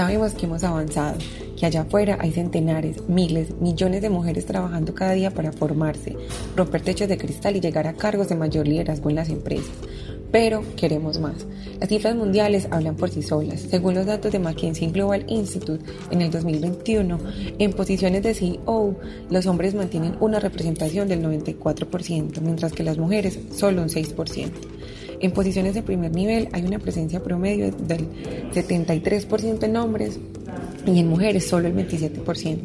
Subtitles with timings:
[0.00, 1.18] Sabemos que hemos avanzado,
[1.58, 6.16] que allá afuera hay centenares, miles, millones de mujeres trabajando cada día para formarse,
[6.56, 9.74] romper techos de cristal y llegar a cargos de mayor liderazgo en las empresas.
[10.32, 11.46] Pero queremos más.
[11.78, 13.60] Las cifras mundiales hablan por sí solas.
[13.60, 17.18] Según los datos de McKinsey Global Institute, en el 2021,
[17.58, 18.96] en posiciones de CEO,
[19.28, 24.69] los hombres mantienen una representación del 94%, mientras que las mujeres solo un 6%.
[25.20, 28.08] En posiciones de primer nivel hay una presencia promedio del
[28.52, 30.18] 73% en hombres
[30.86, 32.58] y en mujeres solo el 27%.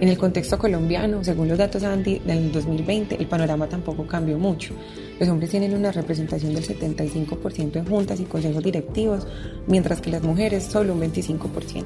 [0.00, 4.74] En el contexto colombiano, según los datos Andy del 2020, el panorama tampoco cambió mucho.
[5.20, 9.26] Los hombres tienen una representación del 75% en juntas y consejos directivos,
[9.68, 11.84] mientras que las mujeres solo un 25%.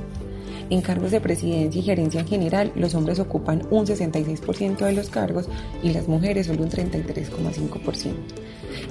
[0.69, 5.11] En cargos de presidencia y gerencia en general, los hombres ocupan un 66% de los
[5.11, 5.49] cargos
[5.83, 8.15] y las mujeres solo un 33,5%.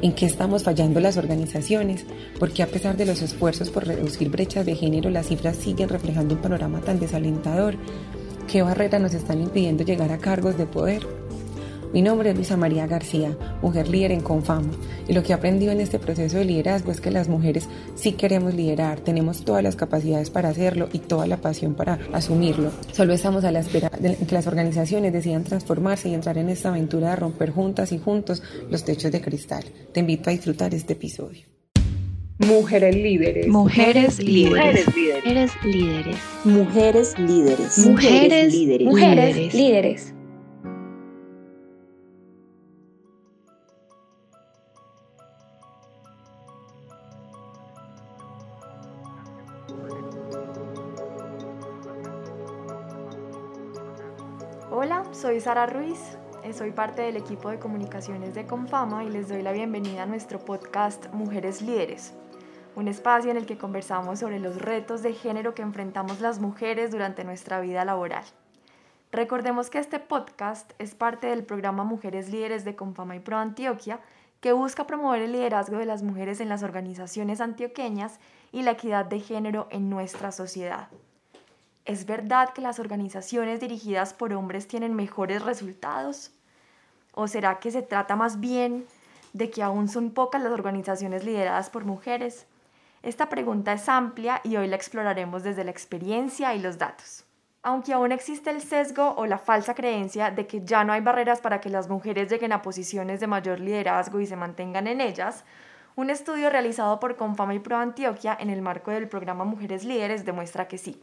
[0.01, 2.05] ¿En qué estamos fallando las organizaciones?
[2.39, 6.35] Porque a pesar de los esfuerzos por reducir brechas de género, las cifras siguen reflejando
[6.35, 7.75] un panorama tan desalentador.
[8.47, 11.24] ¿Qué barreras nos están impidiendo llegar a cargos de poder?
[11.95, 14.69] Mi nombre es Luisa María García, mujer líder en Confama,
[15.07, 18.11] y lo que he aprendido en este proceso de liderazgo es que las mujeres sí
[18.11, 22.71] queremos liderar, tenemos todas las capacidades para hacerlo y toda la pasión para asumirlo.
[22.91, 26.67] Solo estamos a la espera de que las organizaciones decidan transformarse y entrar en esta
[26.67, 29.63] aventura de romper juntas y juntos los techos de cristal.
[29.93, 31.43] Te invito a disfrutar este episodio.
[32.39, 33.47] Mujeres líderes.
[33.47, 34.85] Mujeres líderes.
[34.85, 36.19] Mujeres líderes.
[36.43, 37.77] Mujeres líderes.
[37.77, 38.85] Mujeres líderes.
[38.85, 40.14] Mujeres líderes.
[54.77, 59.29] Hola, soy Sara Ruiz, eh, soy parte del equipo de comunicaciones de Confama y les
[59.29, 62.13] doy la bienvenida a nuestro podcast Mujeres Líderes,
[62.75, 66.91] un espacio en el que conversamos sobre los retos de género que enfrentamos las mujeres
[66.91, 68.25] durante nuestra vida laboral.
[69.13, 74.01] Recordemos que este podcast es parte del programa Mujeres Líderes de Confama y Pro Antioquia,
[74.41, 78.19] que busca promover el liderazgo de las mujeres en las organizaciones antioqueñas
[78.51, 80.89] y la equidad de género en nuestra sociedad.
[81.85, 86.31] ¿Es verdad que las organizaciones dirigidas por hombres tienen mejores resultados?
[87.13, 88.87] ¿O será que se trata más bien
[89.33, 92.47] de que aún son pocas las organizaciones lideradas por mujeres?
[93.03, 97.23] Esta pregunta es amplia y hoy la exploraremos desde la experiencia y los datos.
[97.61, 101.39] Aunque aún existe el sesgo o la falsa creencia de que ya no hay barreras
[101.39, 105.43] para que las mujeres lleguen a posiciones de mayor liderazgo y se mantengan en ellas,
[105.95, 110.25] un estudio realizado por Confama y Pro Antioquia en el marco del programa Mujeres Líderes
[110.25, 110.99] demuestra que sí.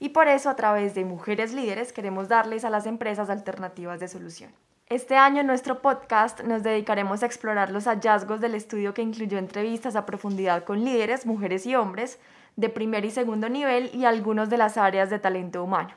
[0.00, 4.08] Y por eso a través de Mujeres Líderes queremos darles a las empresas alternativas de
[4.08, 4.50] solución.
[4.86, 9.36] Este año en nuestro podcast nos dedicaremos a explorar los hallazgos del estudio que incluyó
[9.36, 12.18] entrevistas a profundidad con líderes, mujeres y hombres,
[12.56, 15.90] de primer y segundo nivel y algunos de las áreas de talento humano.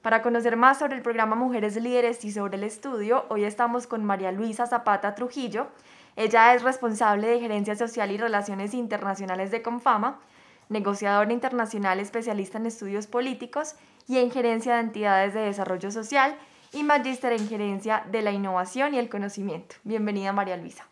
[0.00, 4.04] Para conocer más sobre el programa Mujeres Líderes y sobre el estudio, hoy estamos con
[4.04, 5.66] María Luisa Zapata Trujillo.
[6.14, 10.20] Ella es responsable de Gerencia Social y Relaciones Internacionales de Confama
[10.68, 13.76] negociadora internacional especialista en estudios políticos
[14.06, 16.36] y en gerencia de entidades de desarrollo social
[16.72, 19.76] y magíster en gerencia de la innovación y el conocimiento.
[19.84, 20.86] Bienvenida María Luisa.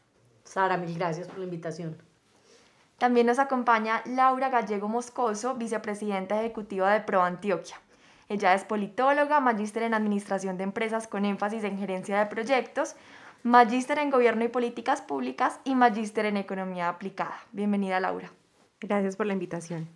[0.44, 1.96] Sara, mil gracias por la invitación.
[2.98, 7.80] También nos acompaña Laura Gallego Moscoso, vicepresidenta ejecutiva de Pro Antioquia.
[8.28, 12.94] Ella es politóloga, magíster en administración de empresas con énfasis en gerencia de proyectos,
[13.42, 17.36] magíster en gobierno y políticas públicas y magíster en economía aplicada.
[17.50, 18.30] Bienvenida Laura.
[18.82, 19.88] Gracias por la invitación.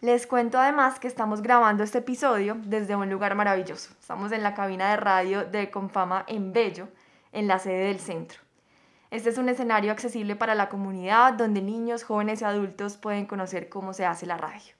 [0.00, 3.90] Les cuento además que estamos grabando este episodio desde un lugar maravilloso.
[4.00, 6.88] Estamos en la cabina de radio de Confama en Bello,
[7.32, 8.40] en la sede del centro.
[9.10, 13.68] Este es un escenario accesible para la comunidad donde niños, jóvenes y adultos pueden conocer
[13.68, 14.79] cómo se hace la radio.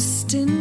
[0.00, 0.59] just in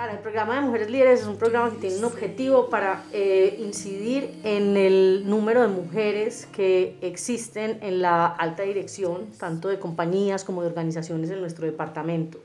[0.00, 3.58] Sara, el programa de Mujeres Líderes es un programa que tiene un objetivo para eh,
[3.60, 10.42] incidir en el número de mujeres que existen en la alta dirección, tanto de compañías
[10.42, 12.38] como de organizaciones en nuestro departamento.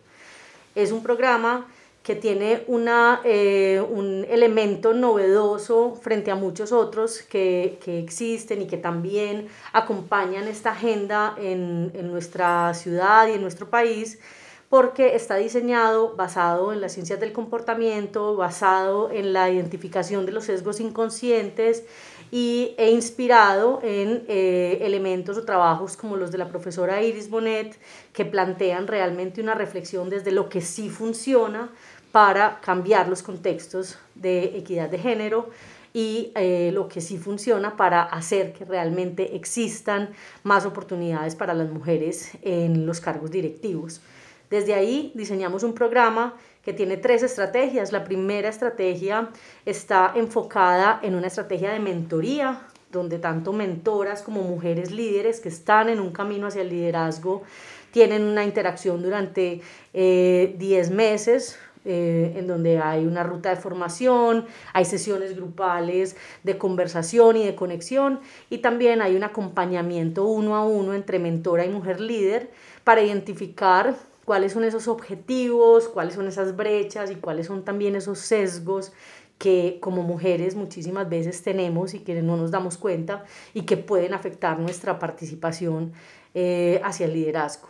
[0.75, 1.65] Es un programa
[2.03, 8.67] que tiene una, eh, un elemento novedoso frente a muchos otros que, que, existen y
[8.67, 14.19] que también acompañan esta agenda en, en nuestra ciudad y en nuestro país,
[14.75, 20.44] porque está diseñado basado en las ciencias del comportamiento, basado en la identificación de los
[20.44, 21.86] sesgos inconscientes
[22.30, 27.80] y he inspirado en eh, elementos o trabajos como los de la profesora Iris Bonet,
[28.12, 31.69] que plantean realmente una reflexión desde lo que sí funciona
[32.12, 35.51] para cambiar los contextos de equidad de género
[35.94, 40.10] y eh, lo que sí funciona para hacer que realmente existan
[40.44, 44.01] más oportunidades para las mujeres en los cargos directivos.
[44.50, 47.92] Desde ahí diseñamos un programa que tiene tres estrategias.
[47.92, 49.30] La primera estrategia
[49.65, 52.62] está enfocada en una estrategia de mentoría,
[52.92, 57.44] donde tanto mentoras como mujeres líderes que están en un camino hacia el liderazgo
[57.92, 59.62] tienen una interacción durante
[59.94, 66.57] 10 eh, meses eh, en donde hay una ruta de formación, hay sesiones grupales de
[66.57, 68.19] conversación y de conexión
[68.50, 72.50] y también hay un acompañamiento uno a uno entre mentora y mujer líder
[72.83, 73.95] para identificar
[74.25, 78.92] cuáles son esos objetivos, cuáles son esas brechas y cuáles son también esos sesgos
[79.38, 84.13] que como mujeres muchísimas veces tenemos y que no nos damos cuenta y que pueden
[84.13, 85.94] afectar nuestra participación
[86.33, 87.69] eh, hacia el liderazgo.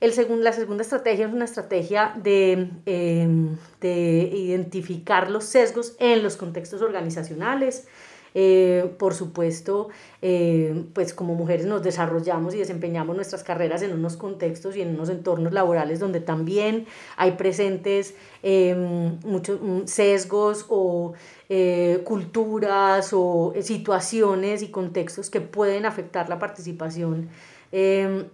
[0.00, 0.12] El
[0.44, 6.82] la segunda estrategia es una estrategia de, em, de, identificar los sesgos en los contextos
[6.82, 7.88] organizacionales.
[8.34, 9.88] Eh, por supuesto,
[10.22, 14.94] eh, pues como mujeres nos desarrollamos y desempeñamos nuestras carreras en unos contextos y en
[14.94, 16.86] unos entornos laborales donde también
[17.16, 21.14] hay presentes em, muchos mm, sesgos o
[21.48, 27.28] eh, culturas o situaciones y contextos que pueden afectar la participación
[27.72, 28.26] em,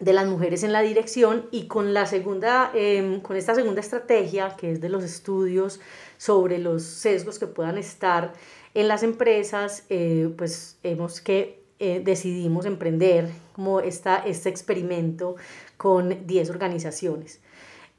[0.00, 4.56] de las mujeres en la dirección y con, la segunda, em, con esta segunda estrategia,
[4.56, 5.80] que es de los estudios
[6.16, 8.32] sobre los sesgos que puedan estar
[8.74, 15.36] en las empresas, eh, pues hemos que eh, decidimos emprender como esta, este experimento
[15.76, 17.40] con 10 organizaciones.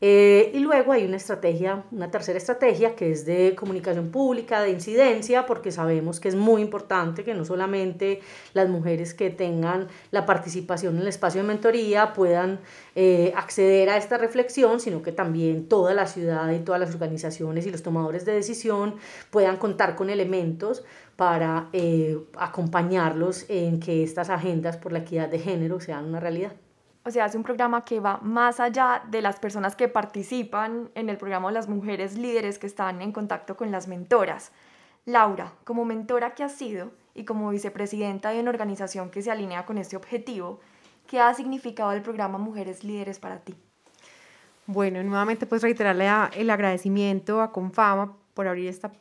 [0.01, 4.71] Eh, y luego hay una estrategia, una tercera estrategia que es de comunicación pública, de
[4.71, 8.19] incidencia, porque sabemos que es muy importante que no solamente
[8.53, 12.59] las mujeres que tengan la participación en el espacio de mentoría puedan
[12.95, 17.65] eh, acceder a esta reflexión, sino que también toda la ciudad y todas las organizaciones
[17.65, 18.95] y los tomadores de decisión
[19.31, 20.83] puedan contar con elementos
[21.15, 26.51] para eh, acompañarlos en que estas agendas por la equidad de género sean una realidad.
[27.07, 31.07] O sea, es un programa que va más allá de las personas que participan en
[31.07, 34.51] el programa las mujeres líderes que están en contacto con las mentoras.
[35.05, 39.67] Laura, como mentora que has sido y como vicepresidenta de una organización que se alinea
[39.67, 40.59] con este objetivo,
[41.05, 43.55] ¿qué ha significado el programa Mujeres Líderes para ti?
[44.65, 48.91] Bueno, nuevamente pues reiterarle el agradecimiento a Confama por abrir esta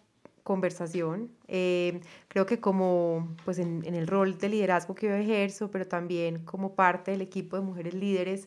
[0.44, 1.30] conversación.
[1.48, 5.88] Eh, creo que como pues en, en, el rol de liderazgo que yo ejerzo, pero
[5.88, 8.46] también como parte del equipo de mujeres líderes,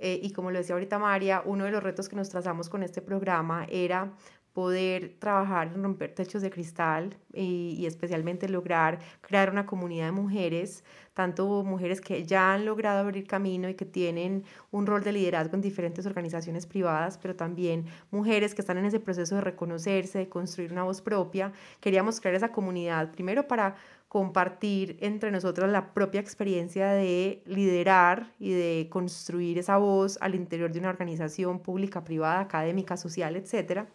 [0.00, 2.82] eh, y como lo decía ahorita María, uno de los retos que nos trazamos con
[2.82, 4.10] este programa era
[4.52, 10.12] poder trabajar en romper techos de cristal y, y, especialmente lograr crear una comunidad de
[10.12, 10.82] mujeres,
[11.14, 15.54] tanto mujeres que ya han logrado abrir camino y que tienen un rol de liderazgo
[15.54, 20.28] en diferentes organizaciones privadas, pero también mujeres que están en ese proceso de reconocerse, de
[20.28, 21.52] construir una voz propia.
[21.80, 23.76] Queríamos crear esa comunidad primero para
[24.08, 30.72] compartir entre nosotras la propia experiencia de liderar y de construir esa voz al interior
[30.72, 33.86] de una organización pública, privada, académica, social, etcétera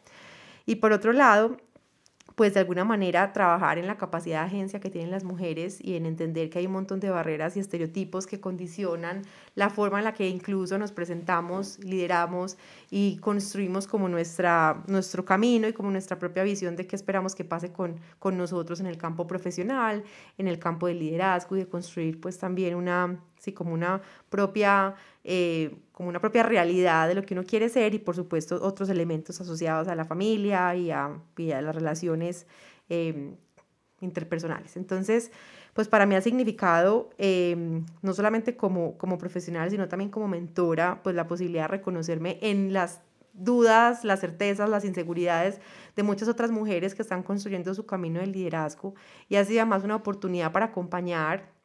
[0.65, 1.57] y por otro lado,
[2.35, 5.95] pues de alguna manera trabajar en la capacidad de agencia que tienen las mujeres y
[5.95, 9.21] en entender que hay un montón de barreras y estereotipos que condicionan
[9.55, 12.57] la forma en la que incluso nos presentamos, lideramos
[12.91, 17.45] y construimos como nuestra, nuestro camino y como nuestra propia visión de qué esperamos que
[17.45, 20.03] pase con, con nosotros en el campo profesional,
[20.37, 24.95] en el campo del liderazgo y de construir pues también una, sí, como una propia
[25.23, 28.89] eh, como una propia realidad de lo que uno quiere ser y por supuesto otros
[28.89, 32.47] elementos asociados a la familia y a, las relaciones
[32.89, 33.37] em,
[34.01, 34.75] interpersonales.
[34.75, 35.31] Entonces,
[35.73, 41.01] pues para mí ha significado em, no solamente como, como profesional, sino también como mentora,
[41.01, 42.99] pues la posibilidad de reconocerme en las
[43.31, 45.61] dudas, las certezas, las inseguridades
[45.95, 48.95] de muchas otras mujeres que están construyendo su camino del liderazgo
[49.29, 51.55] y ha sido además una oportunidad para acompañar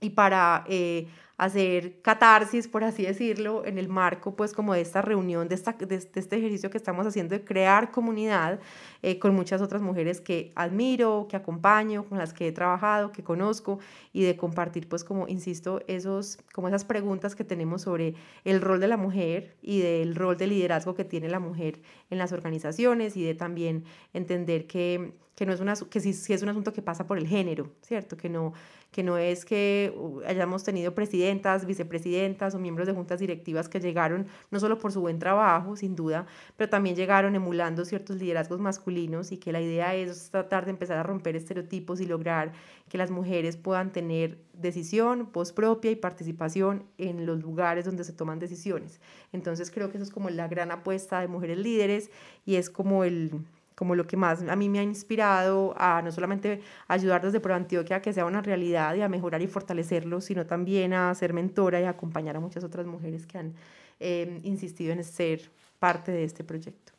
[0.00, 5.02] y para eh, hacer catarsis, por así decirlo, en el marco pues como de esta
[5.02, 8.60] reunión, de, esta, de, este ejercicio que estamos haciendo de crear comunidad
[9.02, 13.24] eh, con muchas otras mujeres que admiro, que acompaño, con las que he trabajado, que
[13.24, 13.80] conozco
[14.12, 18.14] y de compartir pues como, insisto, esos, como esas preguntas que tenemos sobre
[18.44, 22.18] el rol de la mujer y del rol de liderazgo que tiene la mujer en
[22.18, 26.42] las organizaciones y de también entender que, que no es una, que sí, sí es
[26.42, 28.16] un asunto que pasa por el género, ¿cierto?
[28.16, 28.52] Que no,
[28.92, 33.80] que no es que uh, hayamos tenido presidentas, vicepresidentas o miembros de juntas directivas que
[33.80, 36.26] llegaron no solo por su buen trabajo, sin duda,
[36.56, 40.98] pero también llegaron emulando ciertos liderazgos masculinos y que la idea es tratar de empezar
[40.98, 42.52] a romper estereotipos y lograr
[42.88, 48.12] que las mujeres puedan tener decisión, voz propia y participación en los lugares donde se
[48.12, 49.00] toman decisiones.
[49.32, 52.10] Entonces creo que eso es como la gran apuesta de mujeres líderes
[52.46, 53.32] y es como el
[53.74, 57.54] como lo que más a mí me ha inspirado a no solamente ayudar desde Pro
[57.54, 61.32] Antioquia a que sea una realidad y a mejorar y fortalecerlo, sino también a ser
[61.32, 63.54] mentora y acompañar a muchas otras mujeres que han
[64.00, 66.92] eh, insistido en ser parte de este proyecto.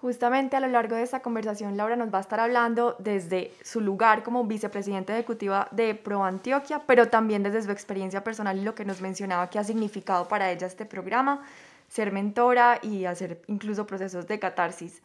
[0.00, 3.82] Justamente a lo largo de esta conversación, Laura nos va a estar hablando desde su
[3.82, 8.74] lugar como vicepresidenta ejecutiva de Pro Antioquia, pero también desde su experiencia personal y lo
[8.74, 11.42] que nos mencionaba que ha significado para ella este programa,
[11.88, 15.02] ser mentora y hacer incluso procesos de catarsis.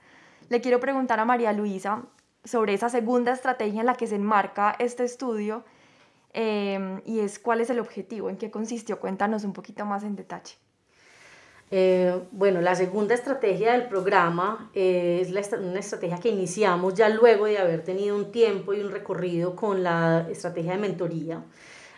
[0.50, 2.04] Le quiero preguntar a María Luisa
[2.44, 5.64] sobre esa segunda estrategia en la que se enmarca este estudio
[6.34, 9.00] em, y es cuál es el objetivo, en qué consistió.
[9.00, 10.56] Cuéntanos un poquito más en detalle.
[11.72, 17.46] Eh, bueno, la segunda estrategia del programa eh, es una estrategia que iniciamos ya luego
[17.46, 21.44] de haber tenido un tiempo y un recorrido con la estrategia de mentoría.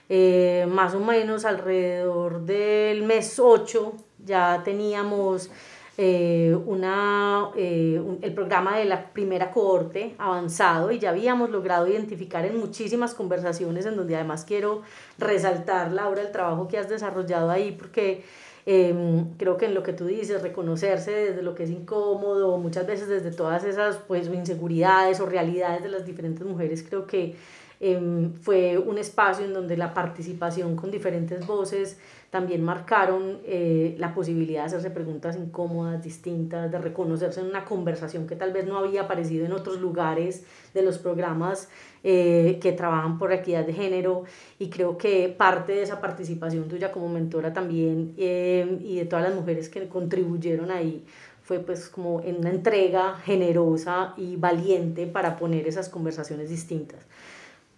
[0.08, 5.52] Eh, más o menos alrededor del mes 8 ya teníamos
[6.00, 12.46] eh, una, eh, el programa de la primera cohorte avanzado y ya habíamos logrado identificar
[12.46, 14.84] en muchísimas conversaciones en donde además quiero
[15.18, 18.24] resaltar, Laura, el trabajo que has desarrollado ahí porque
[18.68, 22.86] em, creo que en lo que tú dices, reconocerse desde lo que es incómodo, muchas
[22.86, 27.36] veces desde todas esas pues, inseguridades o realidades de las diferentes mujeres, creo que
[27.80, 31.98] em, fue un espacio en donde la participación con diferentes voces
[32.30, 38.28] también marcaron eh, la posibilidad de hacerse preguntas incómodas, distintas, de reconocerse en una conversación
[38.28, 40.44] que tal vez no había aparecido en otros lugares
[40.74, 41.70] de los programas
[42.04, 44.26] eh, que trabajan por equidad de género
[44.60, 49.26] y creo que parte de esa participación tuya como mentora también eh, y de todas
[49.30, 51.06] las mujeres que contribuyeron ahí
[51.44, 57.00] fue pues como en una entrega generosa y valiente para poner esas conversaciones distintas.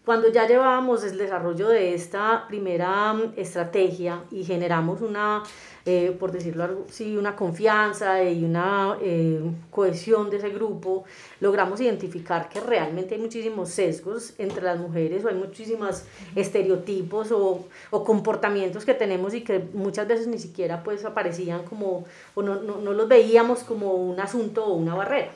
[0.10, 5.44] Cuando ya llevábamos el desarrollo de esta primera mm, estrategia y generamos una,
[5.86, 9.40] eh, por decirlo así, una confianza y una eh,
[9.70, 11.04] cohesión de ese grupo,
[11.40, 17.68] logramos identificar que realmente hay muchísimos sesgos entre las mujeres o hay muchísimos estereotipos o,
[17.92, 22.56] o comportamientos que tenemos y que muchas veces ni siquiera pues aparecían como, o no,
[22.56, 25.30] no, no los veíamos como un asunto o una barrera.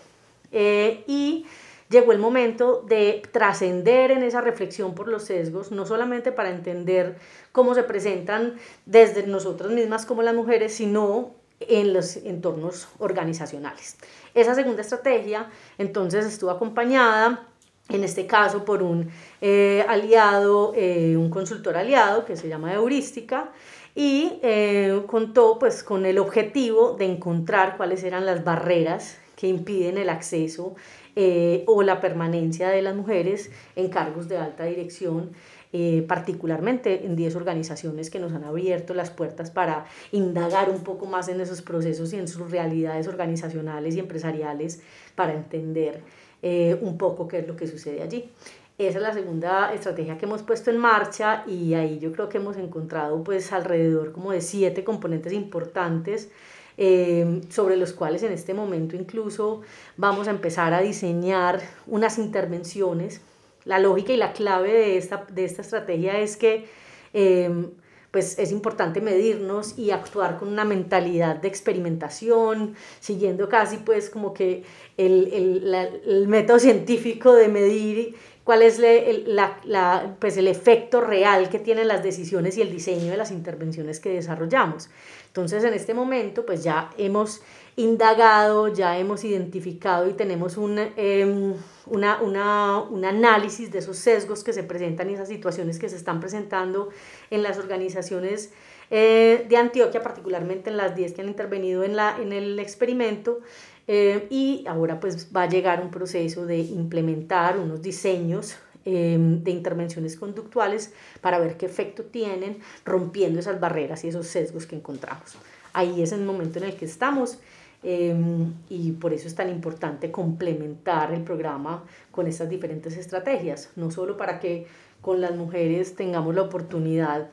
[0.52, 1.46] Eh, y
[1.94, 7.16] llegó el momento de trascender en esa reflexión por los sesgos, no solamente para entender
[7.54, 11.32] cómo se presentan desde nosotras mismas como las mujeres, sino
[11.62, 13.96] en los entornos organizacionales.
[14.34, 17.48] Esa segunda estrategia entonces estuvo acompañada
[17.90, 19.10] en este caso por un
[19.42, 23.52] eh, aliado, eh, un consultor aliado que se llama Heurística
[23.94, 29.98] y eh, contó pues con el objetivo de encontrar cuáles eran las barreras que impiden
[29.98, 30.76] el acceso
[31.16, 35.32] eh, o la permanencia de las mujeres en cargos de alta dirección,
[35.72, 41.06] eh, particularmente en 10 organizaciones que nos han abierto las puertas para indagar un poco
[41.06, 44.82] más en esos procesos y en sus realidades organizacionales y empresariales
[45.16, 46.02] para entender
[46.42, 48.30] eh, un poco qué es lo que sucede allí.
[48.78, 52.38] Esa es la segunda estrategia que hemos puesto en marcha y ahí yo creo que
[52.38, 56.32] hemos encontrado pues alrededor como de siete componentes importantes
[56.76, 59.62] Em, sobre los cuales en este momento incluso
[59.96, 63.22] vamos a empezar a diseñar unas intervenciones.
[63.64, 66.66] La lógica y la clave de esta, de esta estrategia es que
[67.14, 67.70] em,
[68.10, 74.34] pues es importante medirnos y actuar con una mentalidad de experimentación, siguiendo casi pues como
[74.34, 74.64] que
[74.98, 75.76] el, el,
[76.06, 81.88] el método científico de medir cuál es la, la, pues el efecto real que tienen
[81.88, 84.90] las decisiones y el diseño de las intervenciones que desarrollamos.
[85.34, 87.42] Entonces, en este momento, pues ya hemos
[87.76, 91.56] indagado, ya hemos identificado y tenemos un, em,
[91.88, 95.96] una, una, un análisis de esos sesgos que se presentan y esas situaciones que se
[95.96, 96.90] están presentando
[97.32, 98.54] en las organizaciones
[98.92, 103.40] eh, de Antioquia, particularmente en las 10 que han intervenido en, la, en el experimento.
[103.88, 109.52] Eh, y ahora pues va a llegar un proceso de implementar unos diseños em, de
[109.52, 115.36] intervenciones conductuales para ver qué efecto tienen rompiendo esas barreras y esos sesgos que encontramos.
[115.74, 117.40] Ahí es el momento en el que estamos
[117.84, 123.92] em, y por eso es tan importante complementar el programa con estas diferentes estrategias, no
[123.92, 124.68] solo para que
[125.02, 127.30] con las mujeres tengamos la oportunidad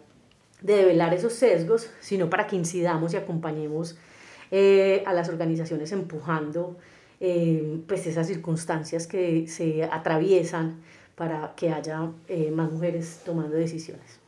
[0.63, 3.97] de develar esos sesgos, sino para que incidamos y acompañemos
[4.51, 6.77] eh, a las organizaciones empujando
[7.21, 10.81] eh, pues esas circunstancias que se atraviesan
[11.21, 14.19] para que haya eh, más mujeres tomando decisiones.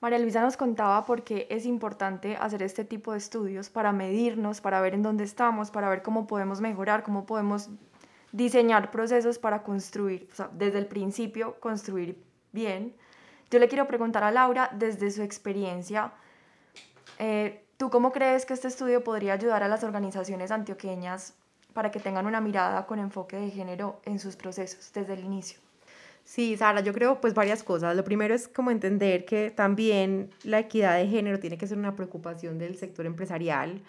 [0.00, 4.60] María Luisa nos contaba por qué es importante hacer este tipo de estudios para medirnos,
[4.60, 7.68] para ver en dónde estamos, para ver cómo podemos mejorar, cómo podemos
[8.30, 12.16] diseñar procesos para construir, o sea, desde el principio construir
[12.52, 12.94] bien.
[13.50, 16.12] Yo le quiero preguntar a Laura, desde su experiencia,
[17.18, 21.34] eh, ¿tú cómo crees que este estudio podría ayudar a las organizaciones antioqueñas
[21.72, 25.65] para que tengan una mirada con enfoque de género en sus procesos desde el inicio?
[26.26, 27.94] Sí, Sara, yo creo pues varias cosas.
[27.96, 31.94] Lo primero es como entender que también la equidad de género tiene que ser una
[31.94, 33.80] preocupación del sector empresarial.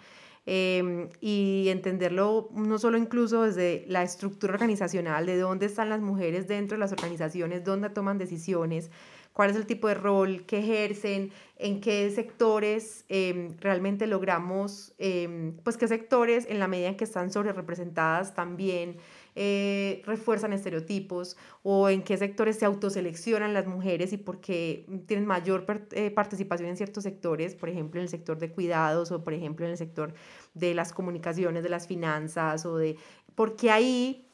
[0.46, 6.48] Em, y entenderlo no solo incluso desde la estructura organizacional, de dónde están las mujeres
[6.48, 8.90] dentro de las organizaciones, dónde toman decisiones,
[9.34, 15.54] cuál es el tipo de rol que ejercen, en qué sectores em, realmente logramos, em,
[15.64, 18.96] pues qué sectores en la medida en que están sobre representadas también
[19.40, 25.26] eh, refuerzan estereotipos o en qué sectores se autoseleccionan las mujeres y por qué tienen
[25.26, 29.34] mayor eh, participación en ciertos sectores, por ejemplo en el sector de cuidados o por
[29.34, 30.12] ejemplo en el sector
[30.54, 32.96] de las comunicaciones, de las finanzas o de...
[33.36, 34.26] porque ahí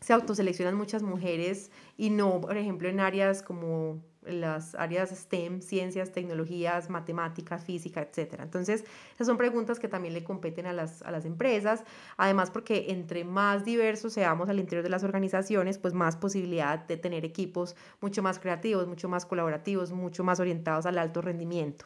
[0.00, 6.12] se autoseleccionan muchas mujeres y no, por ejemplo, en áreas como las áreas STEM, ciencias,
[6.12, 8.40] tecnologías, matemáticas, física, etc.
[8.40, 8.84] Entonces,
[9.14, 11.84] esas son preguntas que también le competen a las, a las empresas,
[12.16, 16.96] además porque entre más diversos seamos al interior de las organizaciones, pues más posibilidad de
[16.96, 21.84] tener equipos mucho más creativos, mucho más colaborativos, mucho más orientados al alto rendimiento.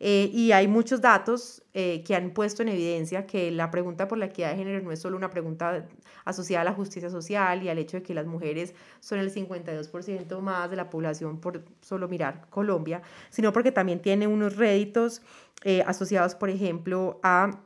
[0.00, 4.18] Eh, y hay muchos datos eh, que han puesto en evidencia que la pregunta por
[4.18, 5.86] la equidad de género no es solo una pregunta
[6.24, 10.40] asociada a la justicia social y al hecho de que las mujeres son el 52%
[10.40, 15.22] más de la población por solo mirar Colombia, sino porque también tiene unos réditos
[15.64, 17.60] eh, asociados, por ejemplo, a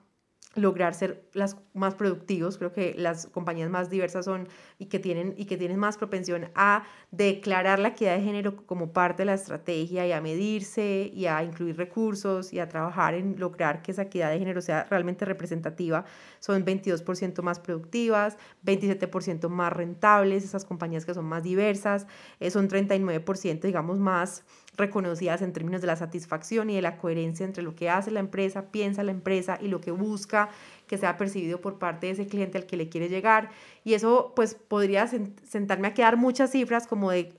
[0.54, 2.58] lograr ser las más productivos.
[2.58, 6.50] Creo que las compañías más diversas son y que tienen, y que tienen más propensión
[6.54, 11.26] a declarar la equidad de género como parte de la estrategia y a medirse y
[11.26, 15.24] a incluir recursos y a trabajar en lograr que esa equidad de género sea realmente
[15.24, 16.04] representativa.
[16.40, 22.06] Son 22% más productivas, 27% más rentables, esas compañías que son más diversas,
[22.40, 24.44] eh, son 39% digamos más
[24.76, 28.20] reconocidas en términos de la satisfacción y de la coherencia entre lo que hace la
[28.20, 30.48] empresa, piensa la empresa y lo que busca
[30.86, 33.50] que sea percibido por parte de ese cliente al que le quiere llegar.
[33.84, 37.32] Y eso pues podría sentarme a quedar muchas cifras como de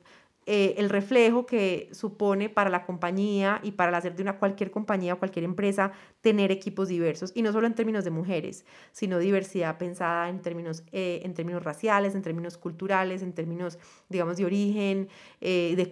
[0.46, 5.14] eh, el reflejo que supone para la compañía y para hacer de una cualquier compañía
[5.14, 9.78] o cualquier empresa tener equipos diversos y no solo en términos de mujeres sino diversidad
[9.78, 15.08] pensada en términos eh, en términos raciales en términos culturales en términos digamos de origen
[15.40, 15.90] eh, de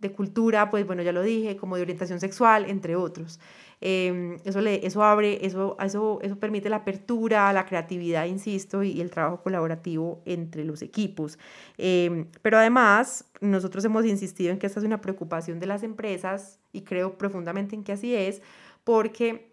[0.00, 3.38] de cultura, pues bueno, ya lo dije, como de orientación sexual, entre otros.
[3.82, 9.00] Em, eso, le, eso abre, eso, eso, eso permite la apertura, la creatividad, insisto, y,
[9.00, 11.38] el trabajo colaborativo entre los equipos.
[11.78, 16.58] Em, pero además, nosotros hemos insistido en que esta es una preocupación de las empresas
[16.72, 18.42] y creo profundamente en que así es,
[18.84, 19.49] porque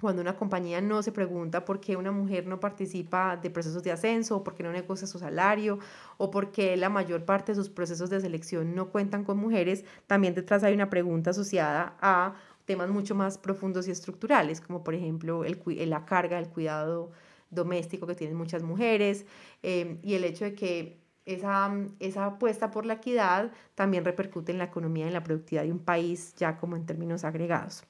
[0.00, 3.92] cuando una compañía no se pregunta por qué una mujer no participa de procesos de
[3.92, 5.78] ascenso, o por qué no negocia su salario,
[6.16, 9.84] o por qué la mayor parte de sus procesos de selección no cuentan con mujeres,
[10.06, 12.34] también detrás hay una pregunta asociada a
[12.64, 15.58] temas mucho más profundos y estructurales, como por ejemplo el,
[15.90, 17.10] la carga del cuidado
[17.50, 19.24] doméstico que tienen muchas mujeres
[19.62, 24.58] eh, y el hecho de que esa, esa apuesta por la equidad también repercute en
[24.58, 27.84] la economía y en la productividad de un país ya como en términos agregados.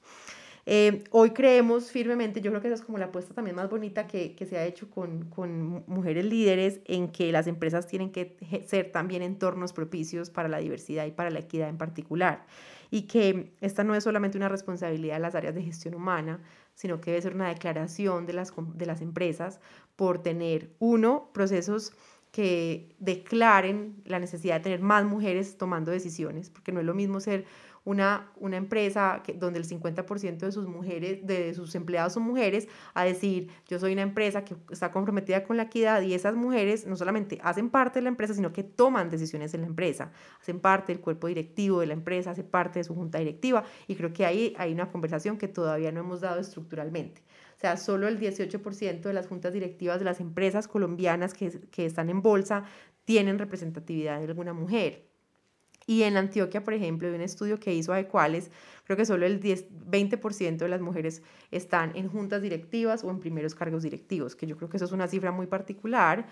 [0.65, 4.07] Eh, hoy creemos firmemente, yo creo que esa es como la apuesta también más bonita
[4.07, 8.35] que, que se ha hecho con, con, mujeres líderes, en que las empresas tienen que
[8.67, 12.45] ser también entornos propicios para la diversidad y para la equidad en particular.
[12.91, 16.41] Y que esta no es solamente una responsabilidad de las áreas de gestión humana,
[16.75, 19.59] sino que debe ser una declaración de las, de las empresas
[19.95, 21.93] por tener, uno, procesos
[22.31, 27.19] que declaren la necesidad de tener más mujeres tomando decisiones, porque no es lo mismo
[27.19, 27.45] ser
[27.83, 32.67] una, una empresa que, donde el 50% de sus mujeres, de sus empleados son mujeres,
[32.93, 36.85] a decir, yo soy una empresa que está comprometida con la equidad y esas mujeres
[36.85, 40.11] no solamente hacen parte de la empresa, sino que toman decisiones en la empresa,
[40.41, 43.95] hacen parte del cuerpo directivo de la empresa, hacen parte de su junta directiva y
[43.95, 47.21] creo que ahí hay una conversación que todavía no hemos dado estructuralmente.
[47.57, 51.85] O sea, solo el 18% de las juntas directivas de las empresas colombianas que, que
[51.85, 52.63] están en bolsa
[53.03, 55.08] tienen representatividad de alguna mujer.
[55.89, 58.51] Y en Antioquia, por ejemplo, hay un estudio que hizo Adecuales,
[58.83, 63.19] creo que solo el 10, 20% de las mujeres están en juntas directivas o en
[63.19, 66.27] primeros cargos directivos, que yo creo que eso es una cifra muy particular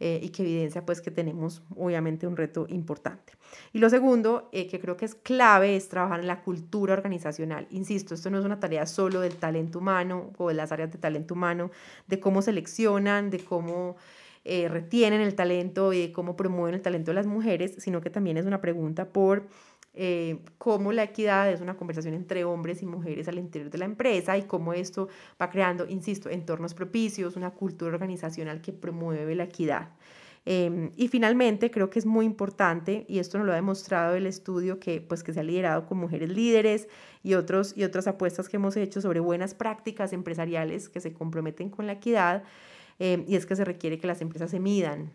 [0.00, 3.34] eh, y que evidencia pues que tenemos obviamente un reto importante.
[3.74, 7.66] Y lo segundo, eh, que creo que es clave, es trabajar en la cultura organizacional.
[7.68, 10.96] Insisto, esto no es una tarea solo del talento humano o de las áreas de
[10.96, 11.70] talento humano,
[12.06, 13.96] de cómo seleccionan, de cómo
[14.44, 18.36] eh, retienen el talento y cómo promueven el talento de las mujeres, sino que también
[18.36, 19.46] es una pregunta por
[19.94, 23.84] eh, cómo la equidad es una conversación entre hombres y mujeres al interior de la
[23.84, 25.08] empresa y cómo esto
[25.40, 29.90] va creando, insisto, entornos propicios, una cultura organizacional que promueve la equidad.
[30.44, 34.26] Em, y finalmente, creo que es muy importante, y esto nos lo ha demostrado el
[34.26, 36.88] estudio que, pues, que se ha liderado con mujeres líderes
[37.22, 41.70] y, otros, y otras apuestas que hemos hecho sobre buenas prácticas empresariales que se comprometen
[41.70, 42.42] con la equidad,
[43.04, 45.10] Em, y es que se requiere que las empresas se midan,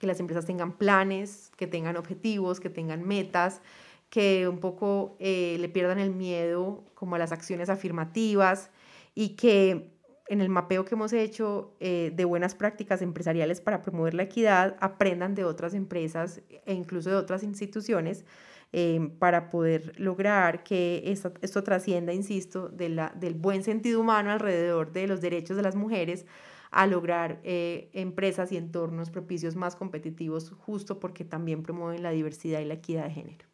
[0.00, 3.62] que las empresas tengan planes, que tengan objetivos, que tengan metas,
[4.10, 8.70] que un poco eh, le pierdan el miedo como a las acciones afirmativas
[9.14, 9.92] y que
[10.26, 14.76] en el mapeo que hemos hecho eh, de buenas prácticas empresariales para promover la equidad,
[14.80, 18.24] aprendan de otras empresas e incluso de otras instituciones
[18.72, 24.32] em, para poder lograr que esto, esto trascienda, insisto, de la, del buen sentido humano
[24.32, 26.26] alrededor de los derechos de las mujeres
[26.76, 32.60] a lograr eh, empresas y entornos propicios más competitivos, justo porque también promueven la diversidad
[32.60, 33.46] y la equidad de género.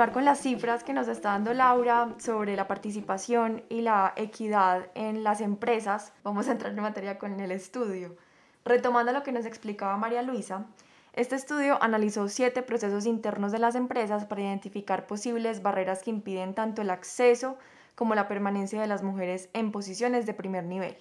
[0.00, 4.86] Continuar con las cifras que nos está dando Laura sobre la participación y la equidad
[4.94, 8.16] en las empresas, vamos a entrar en materia con el estudio.
[8.64, 10.64] Retomando lo que nos explicaba María Luisa,
[11.12, 16.54] este estudio analizó siete procesos internos de las empresas para identificar posibles barreras que impiden
[16.54, 17.58] tanto el acceso
[17.94, 20.96] como la permanencia de las mujeres en posiciones de primer nivel.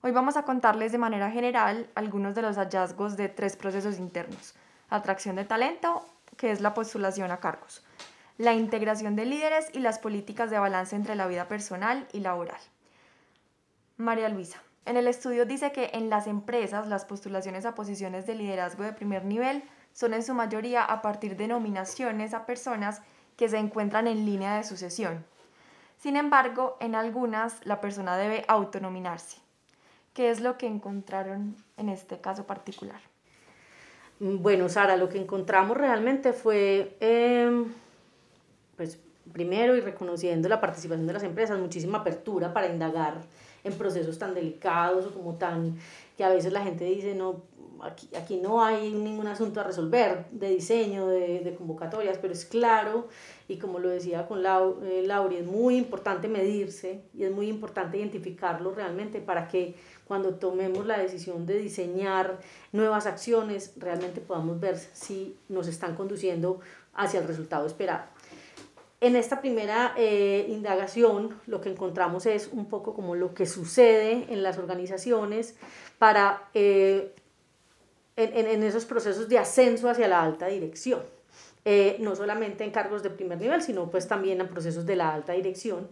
[0.00, 4.54] Hoy vamos a contarles de manera general algunos de los hallazgos de tres procesos internos,
[4.88, 6.02] atracción de talento,
[6.36, 7.84] que es la postulación a cargos,
[8.38, 12.60] la integración de líderes y las políticas de balance entre la vida personal y laboral.
[13.96, 18.34] María Luisa, en el estudio dice que en las empresas las postulaciones a posiciones de
[18.34, 23.00] liderazgo de primer nivel son en su mayoría a partir de nominaciones a personas
[23.36, 25.24] que se encuentran en línea de sucesión.
[25.98, 29.38] Sin embargo, en algunas la persona debe autonominarse.
[30.12, 33.00] ¿Qué es lo que encontraron en este caso particular?
[34.18, 37.66] Bueno, Sara, lo que encontramos realmente fue, em,
[38.76, 38.98] pues
[39.32, 43.20] primero y reconociendo la participación de las empresas, muchísima apertura para indagar
[43.62, 45.76] en procesos tan delicados o como tan,
[46.16, 47.42] que a veces la gente dice, no,
[47.82, 53.08] aquí, aquí no hay ningún asunto a resolver de diseño, de, convocatorias, pero es claro,
[53.48, 55.06] y como lo decía con Lau, eh,
[55.38, 59.74] es muy importante medirse y es muy importante identificarlo realmente para que
[60.06, 62.38] cuando tomemos la decisión de diseñar
[62.72, 66.60] nuevas acciones, realmente podamos ver si nos están conduciendo
[66.94, 68.04] hacia el resultado esperado.
[69.00, 74.26] En esta primera eh, indagación lo que encontramos es un poco como lo que sucede
[74.30, 75.54] en las organizaciones
[75.98, 77.12] para, eh,
[78.16, 81.00] en, en, esos procesos de ascenso hacia la alta dirección.
[81.68, 85.12] Eh, no solamente en cargos de primer nivel, sino pues también en procesos de la
[85.12, 85.88] alta dirección.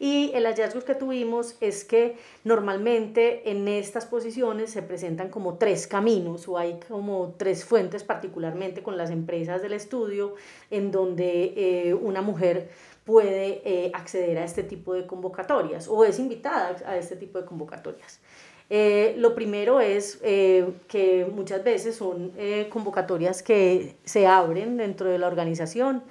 [0.00, 5.86] Y el hallazgo que tuvimos es que normalmente en estas posiciones se presentan como tres
[5.86, 10.34] caminos o hay como tres fuentes particularmente con las empresas del estudio
[10.70, 12.70] en donde eh, una mujer
[13.04, 17.44] puede eh, acceder a este tipo de convocatorias o es invitada a este tipo de
[17.44, 18.20] convocatorias.
[18.70, 22.32] Eh, lo primero es que muchas veces son
[22.70, 26.02] convocatorias que se abren dentro de la organización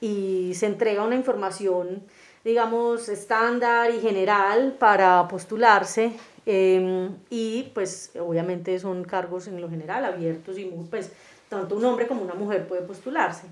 [0.00, 2.04] y se entrega una información
[2.44, 6.12] digamos, estándar y general para postularse
[6.44, 11.10] em, y pues obviamente son cargos en lo general abiertos y pues
[11.48, 13.46] tanto un hombre como una mujer puede postularse.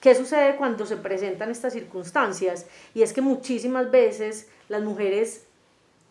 [0.00, 2.66] ¿Qué sucede cuando se presentan estas circunstancias?
[2.92, 5.46] Y es que muchísimas veces las mujeres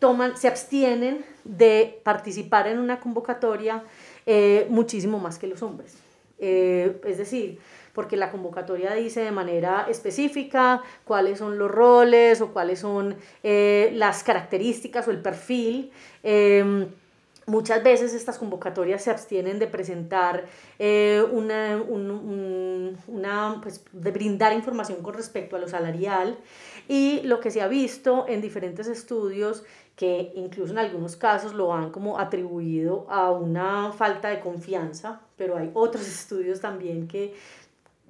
[0.02, 3.84] toman, se abstienen de participar en una convocatoria
[4.26, 5.94] eh, muchísimo más que los hombres.
[6.40, 7.60] Eh, es decir,
[7.92, 13.92] porque la convocatoria dice de manera específica cuáles son los roles o cuáles son eh,
[13.94, 15.92] las características o el perfil.
[16.24, 16.88] Em,
[17.46, 20.46] muchas veces estas convocatorias se abstienen de presentar
[21.32, 26.38] una, una pues, de brindar información con respecto a lo salarial
[26.88, 29.64] y lo que se ha visto en diferentes estudios
[29.96, 35.56] que incluso en algunos casos lo han como atribuido a una falta de confianza, pero
[35.56, 37.34] hay otros estudios también que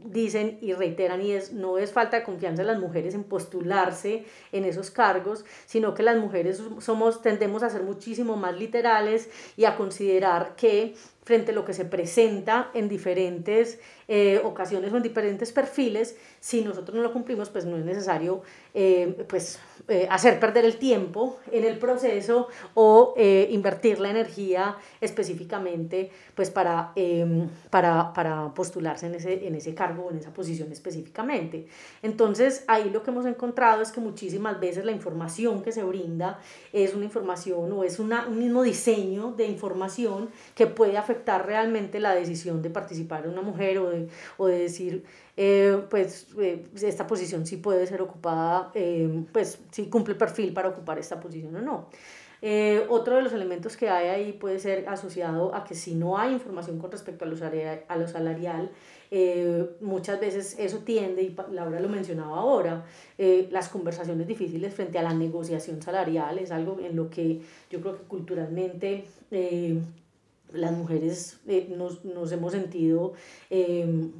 [0.04, 4.24] dicen y reiteran y es no es falta de confianza de las mujeres en postularse
[4.50, 9.64] en esos cargos, sino que las mujeres somos tendemos a ser muchísimo más literales y
[9.64, 15.02] a considerar que frente a lo que se presenta en diferentes eh, ocasiones o en
[15.02, 18.42] diferentes perfiles, si nosotros no lo cumplimos, pues no es necesario
[18.74, 26.10] eh, pues, eh, hacer perder el tiempo en el proceso o invertir la energía específicamente
[26.34, 30.72] pues, para, em, para, para postularse en ese, en ese cargo o en esa posición
[30.72, 31.66] específicamente.
[32.02, 36.40] Entonces, ahí lo que hemos encontrado es que muchísimas veces la información que se brinda
[36.72, 42.00] es una información o es una, un mismo diseño de información que puede afectar realmente
[42.00, 45.04] la decisión de participar de una mujer o de, o de decir,
[45.36, 50.52] eh, pues eh, esta posición sí puede ser ocupada, eh, pues si cumple el perfil
[50.52, 51.88] para ocupar esta posición o no.
[52.90, 56.32] otro de los elementos que hay ahí puede ser asociado a que si no hay
[56.32, 57.36] información con respecto a lo,
[57.88, 58.70] a lo salarial,
[59.80, 62.84] muchas veces eso tiende, y Laura lo mencionaba ahora,
[63.50, 67.96] las conversaciones difíciles frente a la negociación salarial es algo en lo que yo creo
[67.96, 69.04] que culturalmente
[70.54, 73.12] las mujeres nos, nos, hemos sentido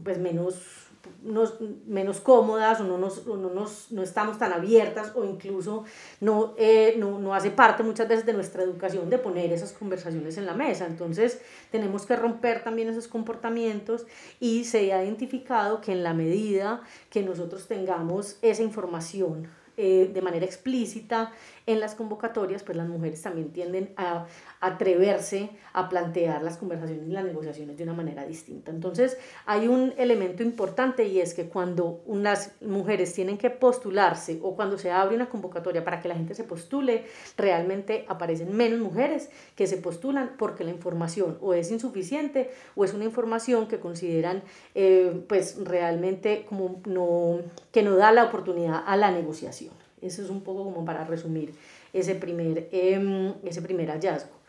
[0.05, 0.83] pues menos
[1.23, 5.85] nos, menos cómodas o no, nos, no, nos, no estamos tan abiertas o incluso
[6.21, 10.37] no, eh, no, no hace parte muchas veces de nuestra educación de poner esas conversaciones
[10.39, 10.87] en la mesa.
[10.87, 11.41] Entonces
[11.71, 14.07] tenemos que romper también esos comportamientos
[14.41, 20.21] y se ha identificado que en la medida que nosotros tengamos esa información eh, de
[20.21, 21.33] manera explícita
[21.67, 24.27] en las convocatorias, pues las mujeres también tienden a
[24.61, 28.71] atreverse a plantear las conversaciones y las negociaciones de una manera distinta.
[28.71, 34.55] Entonces, hay un elemento importante y es que cuando unas mujeres tienen que postularse o
[34.55, 37.05] cuando se abre una convocatoria para que la gente se postule,
[37.37, 42.95] realmente aparecen menos mujeres que se postulan porque la información o es insuficiente o es
[42.95, 44.43] una información que consideran
[44.75, 47.39] eh, pues realmente como no,
[47.71, 49.82] que no da la oportunidad a la negociación.
[50.03, 51.55] Eso es un poco como para resumir
[51.93, 54.43] ese primer, em, ese primer hallazgo.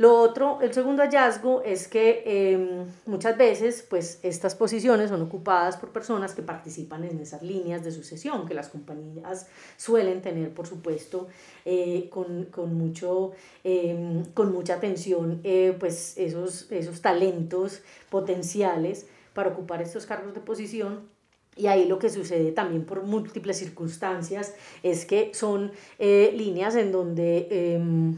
[0.00, 5.76] Lo otro, el segundo hallazgo es que em, muchas veces pues estas posiciones son ocupadas
[5.76, 9.46] por personas que participan en esas líneas de sucesión que las compañías
[9.76, 11.28] suelen tener, por supuesto,
[11.66, 19.50] eh, con, con, mucho, em, con mucha atención, eh, pues esos, esos talentos potenciales para
[19.50, 21.00] ocupar estos cargos de posición
[21.56, 26.92] y ahí lo que sucede también por múltiples circunstancias es que son eh, líneas en
[26.92, 28.14] donde em,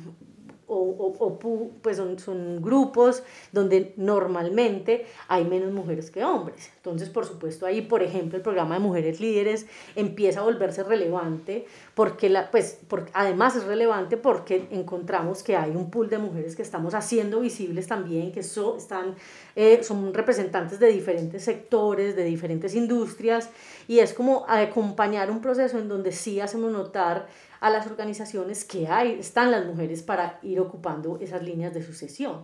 [0.74, 1.38] o, o,
[1.82, 6.70] pues son, son, grupos donde normalmente hay menos mujeres que hombres.
[6.76, 11.66] Entonces, por supuesto, ahí, por ejemplo, el programa de mujeres líderes empieza a volverse relevante,
[11.94, 12.80] porque la, pues,
[13.12, 17.86] además es relevante porque encontramos que hay un pool de mujeres que estamos haciendo visibles
[17.86, 19.14] también, que so, están,
[19.56, 23.50] eh, son representantes de diferentes sectores, de diferentes industrias,
[23.88, 27.26] y es como acompañar un proceso en donde sí hacemos notar
[27.62, 32.42] a las organizaciones que hay, están las mujeres para ir ocupando esas líneas de sucesión.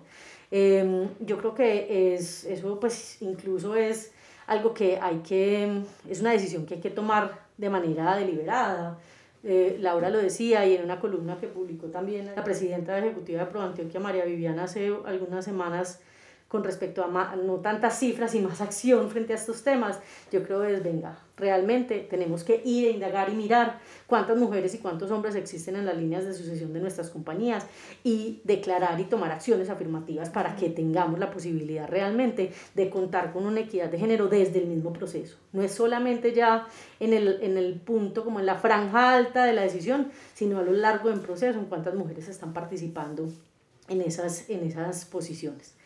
[0.53, 4.13] Em, yo creo que es, eso pues incluso es
[4.47, 8.97] algo que hay que, es una decisión que hay que tomar de manera deliberada.
[9.43, 13.47] Eh, Laura lo decía y en una columna que publicó también la presidenta ejecutiva de
[13.51, 16.01] ProAntioquia, María Viviana, hace algunas semanas,
[16.47, 19.99] con respecto a no tantas cifras y más acción frente a estos temas,
[20.31, 24.75] yo creo que es, venga, realmente tenemos que ir a indagar y mirar cuántas mujeres
[24.75, 27.67] y cuántos hombres existen en las líneas de sucesión de nuestras compañías
[28.05, 33.47] y declarar y tomar acciones afirmativas para que tengamos la posibilidad realmente de contar con
[33.47, 35.37] una equidad de género desde el mismo proceso.
[35.53, 36.67] No es solamente ya
[37.01, 40.63] en el, en el punto como en la franja alta de la decisión, sino a
[40.63, 43.29] lo largo del proceso en cuántas mujeres están participando
[43.89, 45.78] en esas, en esas posiciones.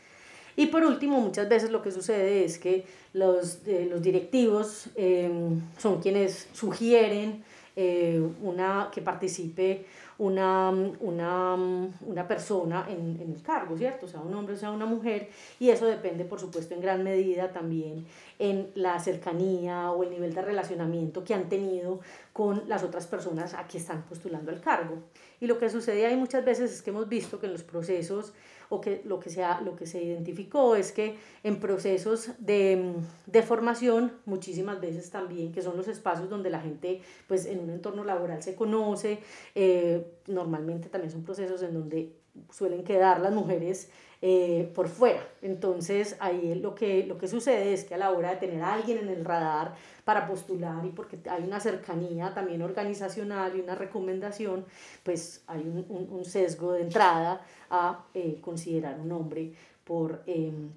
[0.56, 2.84] Y por último, muchas veces lo que sucede es que
[3.14, 9.86] los, eh, los directivos em, son quienes sugieren eh, una, que participe
[10.18, 14.06] una, una, una persona en, en, el cargo, ¿cierto?
[14.06, 18.06] Sea un hombre sea una mujer, y eso depende, por supuesto, en gran medida también
[18.38, 22.00] en la cercanía o el nivel de relacionamiento que han tenido
[22.32, 24.98] con las otras personas a que están postulando al cargo.
[25.40, 28.34] Y lo que sucede ahí muchas veces es que hemos visto que en los procesos
[28.72, 32.94] o que lo que, sea, lo que se identificó es que en procesos de,
[33.26, 37.68] de, formación, muchísimas veces también, que son los espacios donde la gente pues en un
[37.68, 39.18] entorno laboral se conoce,
[39.54, 42.12] eh, normalmente también son procesos en donde
[42.50, 43.90] suelen quedar las mujeres
[44.24, 45.20] eh, por fuera.
[45.42, 48.74] Entonces ahí lo que, lo que sucede es que a la hora de tener a
[48.74, 53.74] alguien en el radar para postular y porque hay una cercanía también organizacional y una
[53.74, 54.64] recomendación,
[55.02, 60.70] pues hay un, un, sesgo de entrada a eh, considerar un hombre por, em,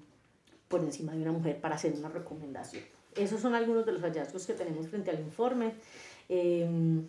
[0.67, 2.83] por encima de una mujer para hacer una recomendación.
[3.15, 5.75] Esos son algunos de los hallazgos que tenemos frente al informe,
[6.29, 7.05] em,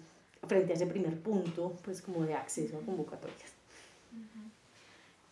[0.46, 3.55] frente a ese primer punto, pues como de acceso a convocatorias.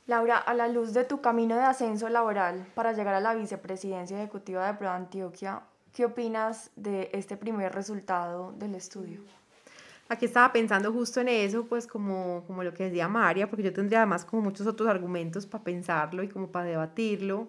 [0.07, 4.19] Laura, a la luz de tu camino de ascenso laboral para llegar a la vicepresidencia
[4.19, 5.63] ejecutiva de ProAntioquia,
[5.95, 9.21] ¿qué opinas de este primer resultado del estudio?
[10.11, 13.73] Aquí estaba pensando justo en eso, pues como, como lo que decía María, porque yo
[13.73, 17.49] tendría además como muchos otros argumentos para pensarlo y como para debatirlo.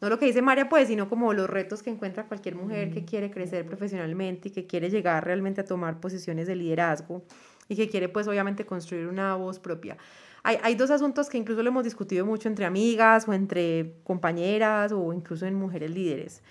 [0.00, 3.04] No lo que dice María, pues, sino como los retos que encuentra cualquier mujer que
[3.04, 7.22] quiere crecer profesionalmente y que quiere llegar realmente a tomar posiciones de liderazgo
[7.68, 9.96] y que quiere, pues, obviamente construir una voz propia.
[10.44, 14.92] Hay, hay dos asuntos que incluso lo hemos discutido mucho entre amigas o entre compañeras
[14.92, 16.42] o incluso en mujeres líderes.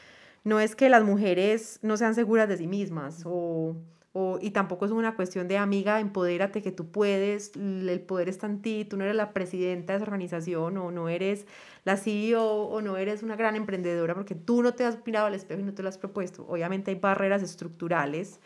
[0.44, 3.78] No es que las mujeres no sean seguras de sí mismas o
[4.14, 8.46] o, y tampoco es una cuestión de amiga, empodérate que tú puedes, el poder está
[8.46, 11.48] en ti, tú no eres la presidenta de esa organización o no eres
[11.84, 15.34] la CEO o no eres una gran emprendedora porque tú no te has mirado al
[15.34, 16.46] espejo y no te lo has propuesto.
[16.48, 18.40] Obviamente hay barreras estructurales,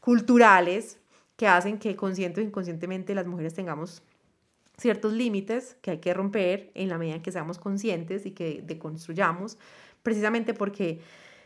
[0.00, 0.98] culturales,
[1.36, 4.02] que hacen que consciente o inconscientemente las mujeres tengamos
[4.80, 8.62] ciertos límites que hay que romper en la medida en que seamos conscientes y que
[8.66, 9.58] deconstruyamos,
[10.02, 11.00] precisamente porque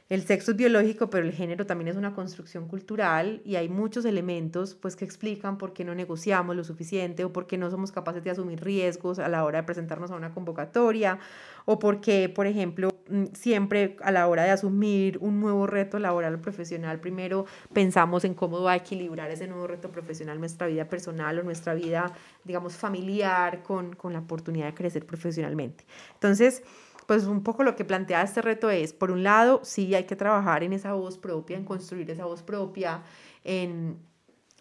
[0.09, 4.05] el sexo es biológico, pero el género también es una construcción cultural y hay muchos
[4.05, 7.91] elementos pues, que explican por qué no negociamos lo suficiente o por qué no somos
[7.91, 11.19] capaces de asumir riesgos a la hora de presentarnos a una convocatoria
[11.65, 12.94] o por qué, por ejemplo,
[13.33, 18.35] siempre a la hora de asumir un nuevo reto laboral o profesional, primero pensamos en
[18.35, 22.13] cómo va a equilibrar ese nuevo reto profesional nuestra vida personal o nuestra vida,
[22.45, 25.85] digamos, familiar con, con la oportunidad de crecer profesionalmente.
[26.15, 26.63] Entonces,
[27.07, 30.17] pues un poco lo que plantea este reto es, por un lado, sí hay que
[30.17, 33.03] trabajar en esa voz propia, en construir esa voz propia,
[33.45, 33.99] en,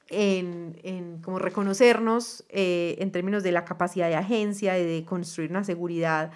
[0.10, 5.64] en, en como reconocernos eh, en términos de la capacidad de agencia, de, construir una
[5.64, 6.32] seguridad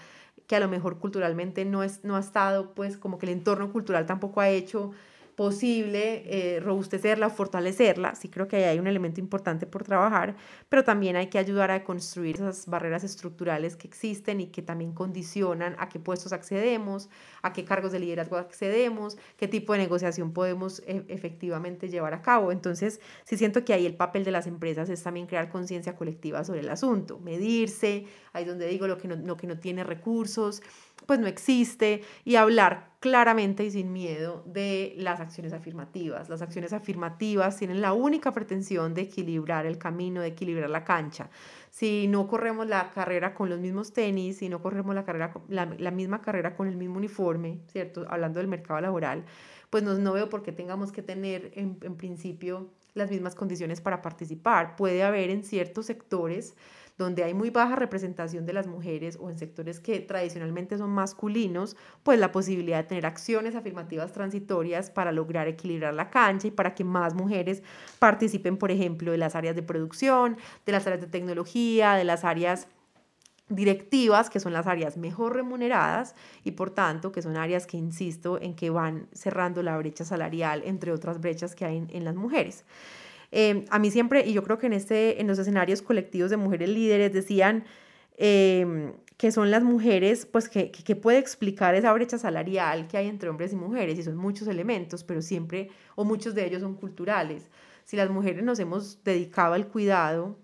[0.48, 3.72] que a lo mejor culturalmente no, es, no ha estado, pues como que el entorno
[3.72, 4.94] cultural tampoco ha hecho
[5.38, 8.16] posible eh, robustecerla o fortalecerla.
[8.16, 10.36] Sí creo que ahí hay un elemento importante por trabajar,
[10.68, 14.94] pero también hay que ayudar a construir esas barreras estructurales que existen y que también
[14.94, 17.08] condicionan a qué puestos accedemos,
[17.44, 22.24] a qué cargos de liderazgo accedemos, qué tipo de negociación podemos e, efectivamente llevar a
[22.24, 22.52] cabo.
[22.52, 26.44] Entonces, sí siento que ahí el papel de las empresas es también crear conciencia colectiva
[26.46, 30.64] sobre el asunto, medirse, ahí donde digo lo que no, lo que no tiene recursos,
[31.06, 36.30] pues no existe y hablar claramente y sin miedo de las acciones afirmativas.
[36.30, 41.30] Las acciones afirmativas tienen la única pretensión de equilibrar el camino, de equilibrar la cancha.
[41.70, 45.92] Si no corremos la carrera con los mismos tenis, si no corremos la, carrera, la,
[45.92, 48.06] misma carrera con el mismo uniforme, ¿cierto?
[48.10, 49.26] Hablando del mercado laboral,
[49.70, 53.80] pues no, no veo por qué tengamos que tener en, en principio las mismas condiciones
[53.80, 54.76] para participar.
[54.76, 56.56] Puede haber en ciertos sectores
[56.98, 61.76] donde hay muy baja representación de las mujeres o en sectores que tradicionalmente son masculinos,
[62.04, 66.74] pues la posibilidad de tener acciones afirmativas transitorias para lograr equilibrar la cancha y para
[66.74, 67.62] que más mujeres
[68.00, 72.24] participen, por ejemplo, de las áreas de producción, de las áreas de tecnología, de las
[72.24, 72.68] áreas
[73.50, 78.42] directivas, que son las áreas mejor remuneradas y por tanto que son áreas que insisto
[78.42, 82.16] en que van cerrando la brecha salarial, entre otras brechas que hay en, en las
[82.16, 82.66] mujeres.
[83.32, 86.38] Em, a mí siempre, y yo creo que en, este, en los escenarios colectivos de
[86.38, 87.66] mujeres líderes decían
[88.18, 93.08] em, que son las mujeres, pues que, que, puede explicar esa brecha salarial que hay
[93.08, 96.76] entre hombres y mujeres, y son muchos elementos, pero siempre, o muchos de ellos son
[96.76, 97.50] culturales.
[97.84, 100.38] Si las mujeres nos hemos dedicado al cuidado,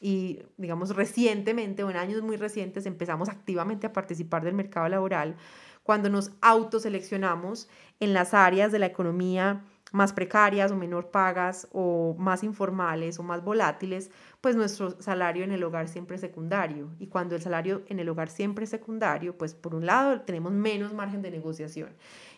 [0.00, 5.36] y digamos recientemente o en años muy recientes empezamos activamente a participar del mercado laboral,
[5.82, 12.14] cuando nos autoseleccionamos en las áreas de la economía más precarias o menor pagas o
[12.18, 16.90] más informales o más volátiles, pues nuestro salario en el hogar siempre es secundario.
[16.98, 20.52] Y cuando el salario en el hogar siempre es secundario, pues por un lado tenemos
[20.52, 21.90] menos margen de negociación.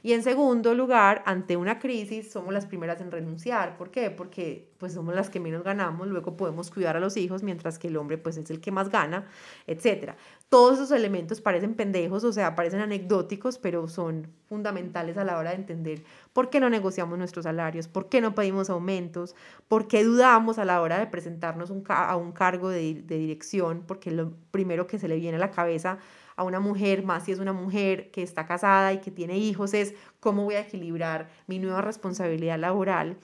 [0.02, 3.76] Y en segundo lugar, ante una crisis somos las primeras en renunciar.
[3.76, 4.10] ¿Por qué?
[4.10, 7.88] Porque pues somos las que menos ganamos, luego podemos cuidar a los hijos, mientras que
[7.88, 9.26] el hombre pues es el que más gana,
[9.66, 10.14] etc.
[10.48, 15.50] Todos esos elementos parecen pendejos, o sea, parecen anecdóticos, pero son fundamentales a la hora
[15.50, 16.02] de entender
[16.32, 19.36] por qué no negociamos nuestros salarios, por qué no pedimos aumentos,
[19.68, 24.10] por qué dudamos a la hora de presentarnos a un cargo de, de dirección, porque
[24.10, 25.98] lo primero que se le viene a la cabeza
[26.40, 29.74] a una mujer, más si es una mujer que está casada y que tiene hijos,
[29.74, 33.18] es cómo voy a equilibrar mi nueva responsabilidad laboral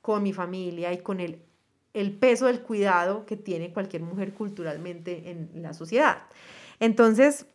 [0.00, 1.42] con mi familia y con el,
[1.92, 6.22] el peso del cuidado que tiene cualquier mujer culturalmente en la sociedad.
[6.80, 7.46] Entonces,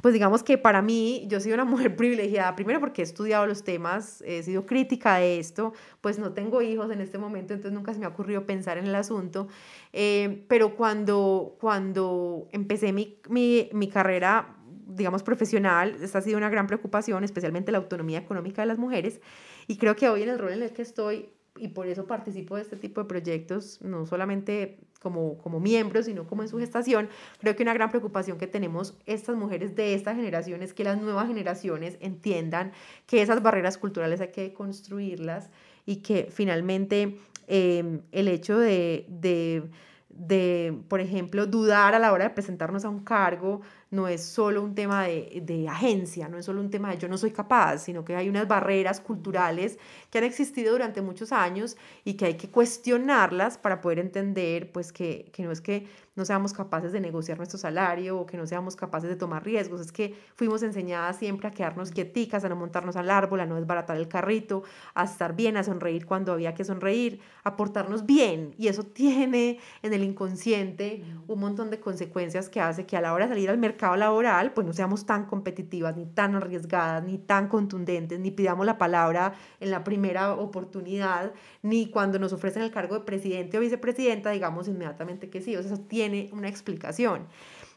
[0.00, 3.64] pues digamos que para mí, yo soy una mujer privilegiada, primero porque he estudiado los
[3.64, 7.92] temas, he sido crítica de esto, pues no tengo hijos en este momento, entonces nunca
[7.94, 9.48] se me ha ocurrido pensar en el asunto,
[9.92, 16.50] eh, pero cuando, cuando empecé mi, mi, mi carrera, digamos, profesional, esta ha sido una
[16.50, 19.20] gran preocupación, especialmente la autonomía económica de las mujeres,
[19.66, 22.56] y creo que hoy en el rol en el que estoy, y por eso participo
[22.56, 27.10] de este tipo de proyectos, no solamente como, como miembro, sino como en su gestación,
[27.38, 30.98] creo que una gran preocupación que tenemos estas mujeres de esta generación es que las
[30.98, 32.72] nuevas generaciones entiendan
[33.06, 35.50] que esas barreras culturales hay que construirlas
[35.84, 39.64] y que finalmente em, el hecho de, de,
[40.08, 43.60] de, por ejemplo, dudar a la hora de presentarnos a un cargo,
[43.94, 47.08] no es solo un tema de, de, agencia, no es solo un tema de yo
[47.08, 49.78] no soy capaz, sino que hay unas barreras culturales
[50.10, 54.92] que han existido durante muchos años y que hay que cuestionarlas para poder entender pues
[54.92, 55.86] que, que no es que
[56.16, 59.80] no seamos capaces de negociar nuestro salario o que no seamos capaces de tomar riesgos,
[59.80, 63.56] es que fuimos enseñadas siempre a quedarnos quieticas, a no montarnos al árbol, a no
[63.56, 64.62] desbaratar el carrito,
[64.94, 68.54] a estar bien, a sonreír cuando había que sonreír, a portarnos bien.
[68.56, 73.12] Y eso tiene en el inconsciente un montón de consecuencias que hace que a la
[73.12, 77.18] hora de salir al mercado laboral pues no seamos tan competitivas, ni tan arriesgadas, ni
[77.18, 81.32] tan contundentes, ni pidamos la palabra en la primera oportunidad,
[81.62, 85.62] ni cuando nos ofrecen el cargo de presidente o vicepresidenta digamos inmediatamente que sí, o
[85.62, 87.26] sea, eso tiene una explicación.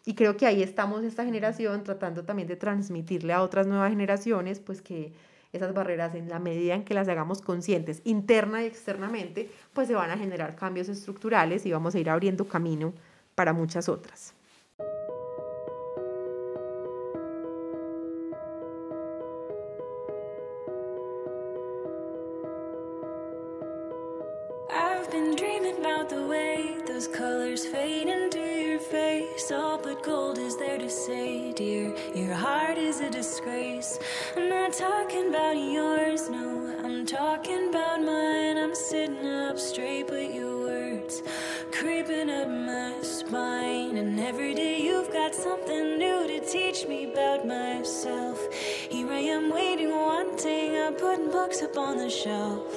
[0.06, 4.62] Y creo que ahí estamos esta generación tratando también de transmitirle a otras nuevas generaciones,
[4.62, 5.12] pues que
[5.52, 9.96] esas barreras en la medida en que las hagamos conscientes interna y externamente, pues se
[9.96, 12.94] van a generar cambios estructurales y vamos a ir abriendo camino
[13.36, 14.34] para muchas otras.
[27.58, 29.52] Colors fade into your face.
[29.52, 34.00] All but gold is there to say, dear, your heart is a disgrace.
[34.36, 38.58] I'm not talking about yours, no, I'm talking about mine.
[38.58, 41.24] I'm sitting up straight, but your words
[41.72, 43.98] creeping up my spine.
[43.98, 48.38] And every day you've got something new to teach me about myself.
[48.54, 52.72] Here I am waiting, wanting, I'm putting books up on the shelf.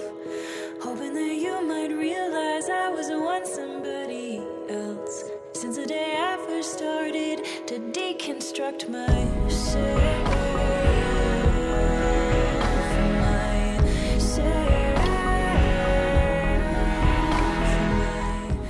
[0.83, 3.70] Hoping that you might realize I was once somebody
[4.71, 8.89] Since the day I first started to deconstruct.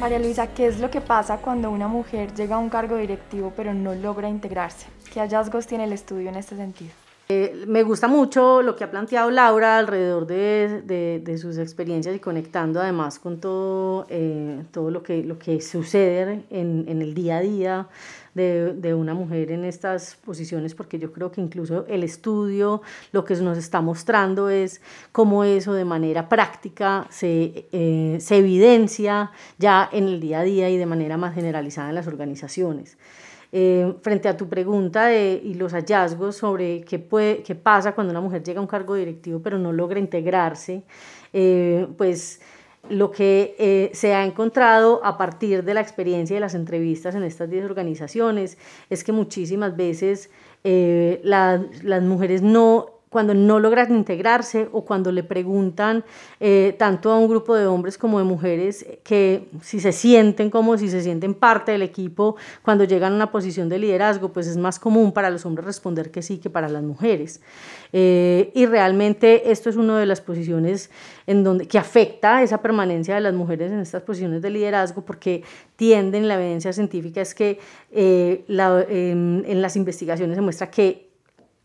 [0.01, 3.53] María Luisa, ¿qué es lo que pasa cuando una mujer llega a un cargo directivo
[3.55, 4.87] pero no logra integrarse?
[5.13, 6.93] ¿Qué hallazgos tiene el estudio en este sentido?
[7.33, 10.83] Eh, me gusta mucho lo que ha planteado Laura alrededor de,
[11.25, 16.43] de, sus experiencias y conectando además con todo, eh, todo lo, que, lo que sucede
[16.51, 17.89] en, en el día a día
[18.35, 23.25] de, de, una mujer en estas posiciones, porque yo creo que incluso el estudio lo
[23.25, 24.81] que nos está mostrando es
[25.13, 30.69] cómo eso de manera práctica se, eh, se evidencia ya en el día a día
[30.69, 32.99] y de manera más generalizada en las organizaciones.
[33.53, 38.13] Eh, frente a tu pregunta de, y los hallazgos sobre qué, puede, qué pasa cuando
[38.13, 40.85] una mujer llega a un cargo directivo pero no logra integrarse,
[41.33, 42.41] eh, pues
[42.89, 47.25] lo que eh, se ha encontrado a partir de la experiencia de las entrevistas en
[47.25, 48.57] estas 10 organizaciones
[48.89, 50.31] es que muchísimas veces
[50.65, 56.05] eh, la, las mujeres no cuando no logran integrarse o cuando le preguntan
[56.39, 60.79] eh, tanto a un grupo de hombres como de mujeres que si se sienten como
[60.79, 64.57] si se sienten parte del equipo cuando llegan a una posición de liderazgo, pues es
[64.57, 67.41] más común para los hombres responder que sí que para las mujeres.
[67.93, 70.91] Eh, y realmente esto es una de las posiciones
[71.27, 75.43] en donde, que afecta esa permanencia de las mujeres en estas posiciones de liderazgo porque
[75.75, 77.59] tienden, la evidencia científica es que
[77.91, 81.10] eh, la, en las investigaciones se muestra que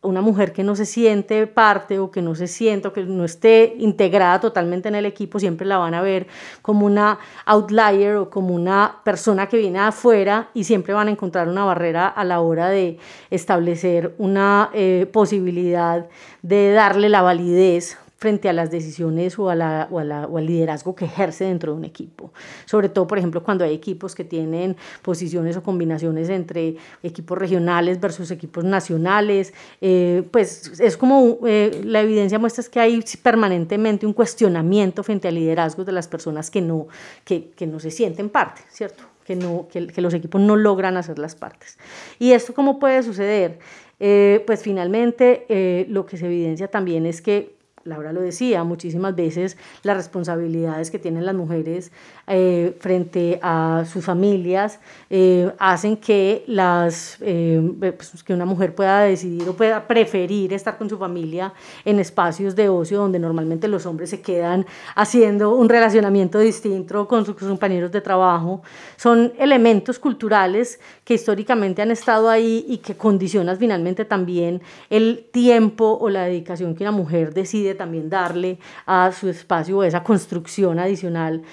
[0.05, 3.25] una mujer que no se siente parte o que no se siente o que no
[3.25, 6.27] esté integrada totalmente en el equipo, siempre la van a ver
[6.61, 11.47] como una outlier o como una persona que viene afuera y siempre van a encontrar
[11.47, 12.97] una barrera a la hora de
[13.29, 16.07] establecer una eh, posibilidad
[16.41, 21.05] de darle la validez frente a las decisiones o, a la, o, al liderazgo que
[21.05, 22.31] ejerce dentro de un equipo.
[22.65, 27.99] Sobre todo, por ejemplo, cuando hay equipos que tienen posiciones o combinaciones entre equipos regionales
[27.99, 34.05] versus equipos nacionales, eh, pues es como eh, la evidencia muestra es que hay permanentemente
[34.05, 36.87] un cuestionamiento frente al liderazgo de las personas que no,
[37.25, 39.03] que, que no se sienten parte, ¿cierto?
[39.25, 41.79] Que, no, que, que, los equipos no logran hacer las partes.
[42.19, 43.57] ¿Y esto cómo puede suceder?
[43.99, 47.55] Eh, pues finalmente lo que se evidencia también es que
[47.85, 51.91] Laura lo decía, muchísimas veces las responsabilidades que tienen las mujeres
[52.27, 54.79] eh, frente a sus familias
[55.11, 60.75] eh, hacen que, las, eh, pues, que una mujer pueda decidir o pueda preferir estar
[60.75, 61.53] con su familia
[61.83, 64.65] en espacios de ocio donde normalmente los hombres se quedan
[64.95, 68.63] haciendo un relacionamiento distinto con sus compañeros de trabajo.
[68.97, 75.99] Son elementos culturales que históricamente han estado ahí y que condicionan finalmente también el tiempo
[76.01, 78.57] o la dedicación que una mujer decide también darle
[78.87, 81.43] a su espacio o esa construcción adicional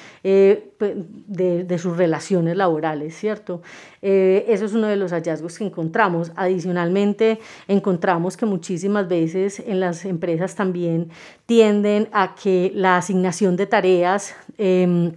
[0.79, 3.63] de, sus relaciones laborales, ¿cierto?
[4.01, 6.33] Eh, eso es uno de los hallazgos que encontramos.
[6.37, 7.39] Adicionalmente,
[7.69, 11.11] encontramos que muchísimas veces en las empresas también
[11.47, 15.13] tienden a que la asignación de tareas em,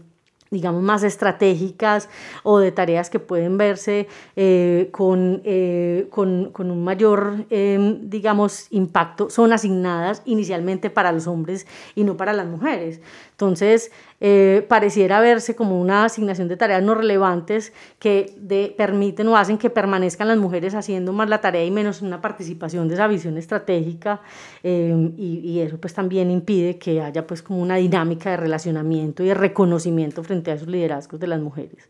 [0.52, 2.08] digamos, más estratégicas
[2.44, 8.68] o de tareas que pueden verse eh, con, eh, con, con, un mayor, em, digamos,
[8.72, 13.02] impacto, son asignadas inicialmente para los hombres y no para las mujeres.
[13.32, 13.92] Entonces,
[14.28, 19.60] eh, pareciera verse como una asignación de tareas no relevantes que de, permiten o hacen
[19.60, 23.38] que permanezcan las mujeres haciendo más la tarea y menos una participación de esa visión
[23.38, 24.22] estratégica
[24.64, 29.22] eh, y, y, eso pues también impide que haya pues como una dinámica de relacionamiento
[29.22, 31.88] y de reconocimiento frente a esos liderazgos de las mujeres.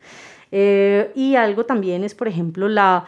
[0.52, 3.06] Eh, y algo también es, por ejemplo, la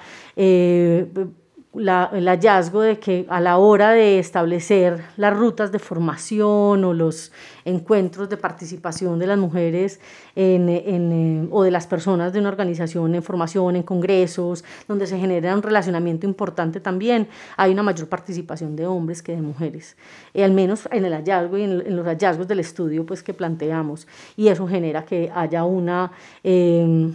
[1.73, 6.93] la, el hallazgo de que a la hora de establecer las rutas de formación o
[6.93, 7.31] los
[7.65, 9.99] encuentros de participación de las mujeres
[10.35, 15.05] en, en, eh, o de las personas de una organización en formación, en congresos, donde
[15.05, 19.97] se genera un relacionamiento importante también, hay una mayor participación de hombres que de mujeres,
[20.33, 24.07] y al menos en el hallazgo y en, los hallazgos del estudio pues, que planteamos,
[24.35, 26.11] y eso genera que haya una...
[26.43, 27.11] Eh,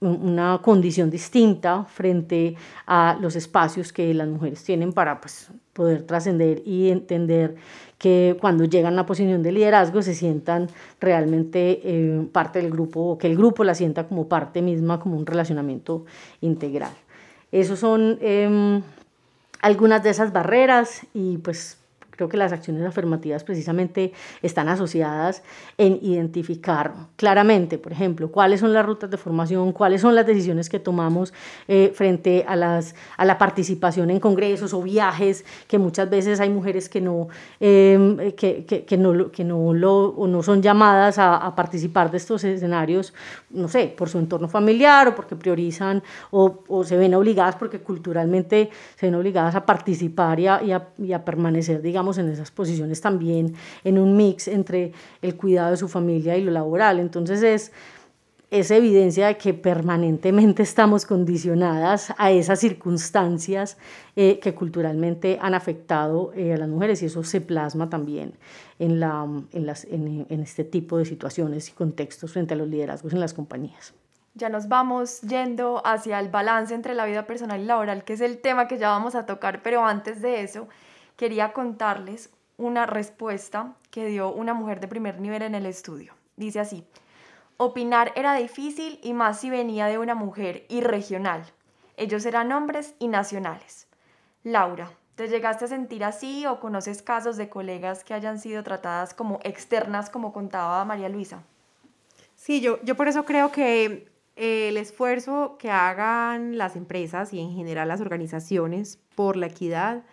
[0.00, 2.56] una condición distinta frente
[2.86, 7.56] a los espacios que las mujeres tienen para pues, poder trascender y entender
[7.98, 10.68] que cuando llegan a la posición de liderazgo se sientan
[11.00, 15.16] realmente eh, parte del grupo o que el grupo la sienta como parte misma, como
[15.16, 16.04] un relacionamiento
[16.40, 16.92] integral.
[17.52, 18.82] Esos son em,
[19.62, 21.78] algunas de esas barreras y pues
[22.16, 24.12] Creo que las acciones afirmativas precisamente
[24.42, 25.42] están asociadas
[25.76, 30.68] en identificar claramente, por ejemplo, cuáles son las rutas de formación, cuáles son las decisiones
[30.68, 31.34] que tomamos
[31.68, 36.48] eh, frente a, las, a la participación en congresos o viajes, que muchas veces hay
[36.48, 37.28] mujeres que no,
[37.60, 42.18] em, que, que, que, no, que no, lo, o no son llamadas a, participar de
[42.18, 43.14] estos escenarios,
[43.50, 47.80] no sé, por su entorno familiar o porque priorizan o, o se ven obligadas porque
[47.80, 50.60] culturalmente se ven obligadas a participar y a,
[50.98, 53.54] y a permanecer, digamos, en esas posiciones también
[53.84, 54.92] en un mix entre
[55.22, 57.00] el cuidado de su familia y lo laboral.
[57.00, 57.72] Entonces es,
[58.50, 63.76] es evidencia de que permanentemente estamos condicionadas a esas circunstancias
[64.14, 68.34] eh, que culturalmente han afectado eh, a las mujeres y eso se plasma también
[68.78, 72.68] en, la, en, las, en, en este tipo de situaciones y contextos frente a los
[72.68, 73.94] liderazgos en las compañías
[74.36, 78.20] ya nos vamos yendo hacia el balance entre la vida personal y laboral, que es
[78.20, 80.68] el tema que ya vamos a tocar, pero antes de eso,
[81.16, 86.14] quería contarles una respuesta que dio una mujer de primer nivel en el estudio.
[86.36, 86.86] Dice así,
[87.56, 91.44] opinar era difícil y más si venía de una mujer y regional.
[91.96, 93.88] Ellos eran hombres y nacionales.
[94.42, 99.14] Laura, ¿te llegaste a sentir así o conoces casos de colegas que hayan sido tratadas
[99.14, 101.42] como externas, como contaba María Luisa?
[102.34, 107.54] Sí, yo, yo por eso creo que el esfuerzo que hagan las empresas y en
[107.54, 110.04] general las organizaciones por la equidad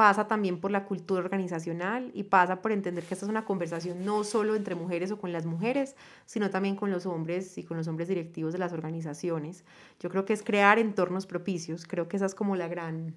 [0.00, 4.02] pasa también por la cultura organizacional y pasa por entender que esta es una conversación
[4.02, 5.94] no solo entre mujeres o con las mujeres,
[6.24, 9.62] sino también con los hombres y con los hombres directivos de las organizaciones.
[9.98, 13.14] Yo creo que es crear entornos propicios, creo que esa es como la gran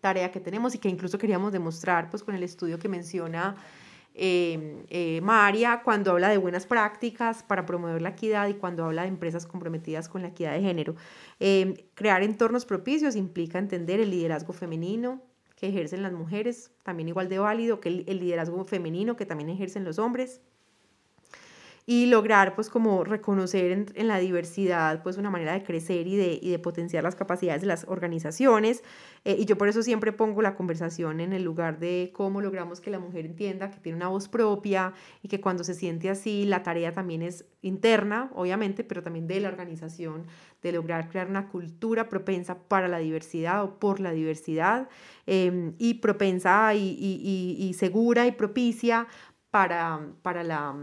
[0.00, 3.56] tarea que tenemos y que incluso queríamos demostrar pues con el estudio que menciona
[4.14, 9.02] eh, eh, María cuando habla de buenas prácticas para promover la equidad y cuando habla
[9.02, 10.94] de empresas comprometidas con la equidad de género.
[11.40, 15.20] Eh, crear entornos propicios implica entender el liderazgo femenino,
[15.56, 19.84] que ejercen las mujeres, también igual de válido que el liderazgo femenino que también ejercen
[19.84, 20.40] los hombres
[21.88, 26.38] y lograr pues como reconocer en, la diversidad pues una manera de crecer y de,
[26.42, 28.82] y de potenciar las capacidades de las organizaciones.
[29.24, 32.80] Eh, y yo por eso siempre pongo la conversación en el lugar de cómo logramos
[32.80, 36.44] que la mujer entienda que tiene una voz propia y que cuando se siente así
[36.44, 40.26] la tarea también es interna obviamente pero también de la organización
[40.62, 44.88] de lograr crear una cultura propensa para la diversidad o por la diversidad
[45.26, 49.06] em, y propensa y, y, y, segura y propicia
[49.50, 50.74] para, para la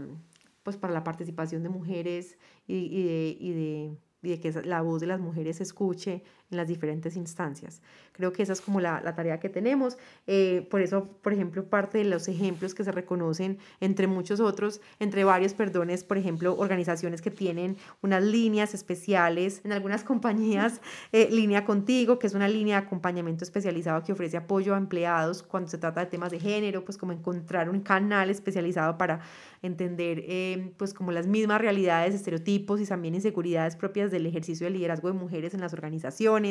[0.64, 4.82] pues para la participación de mujeres y, y, de, y, de, y de, que la
[4.82, 6.24] voz de las mujeres se escuche
[6.54, 7.82] en las diferentes instancias.
[8.12, 9.98] Creo que esa es como la, la tarea que tenemos.
[10.26, 14.80] Eh, por eso, por ejemplo, parte de los ejemplos que se reconocen, entre muchos otros,
[15.00, 20.80] entre varios, perdones, por ejemplo, organizaciones que tienen unas líneas especiales, en algunas compañías,
[21.12, 25.42] eh, Línea Contigo, que es una línea de acompañamiento especializado que ofrece apoyo a empleados
[25.42, 29.20] cuando se trata de temas de género, pues como encontrar un canal especializado para
[29.60, 34.70] entender eh, pues como las mismas realidades, estereotipos y también inseguridades propias del ejercicio de
[34.70, 36.43] liderazgo de mujeres en las organizaciones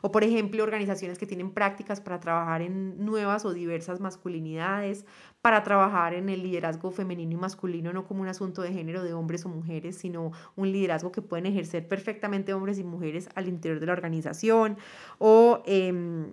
[0.00, 5.04] o por ejemplo organizaciones que tienen prácticas para trabajar en nuevas o diversas masculinidades,
[5.42, 9.12] para trabajar en el liderazgo femenino y masculino no como un asunto de género de
[9.12, 13.80] hombres o mujeres, sino un liderazgo que pueden ejercer perfectamente hombres y mujeres al interior
[13.80, 14.78] de la organización,
[15.18, 16.26] o em,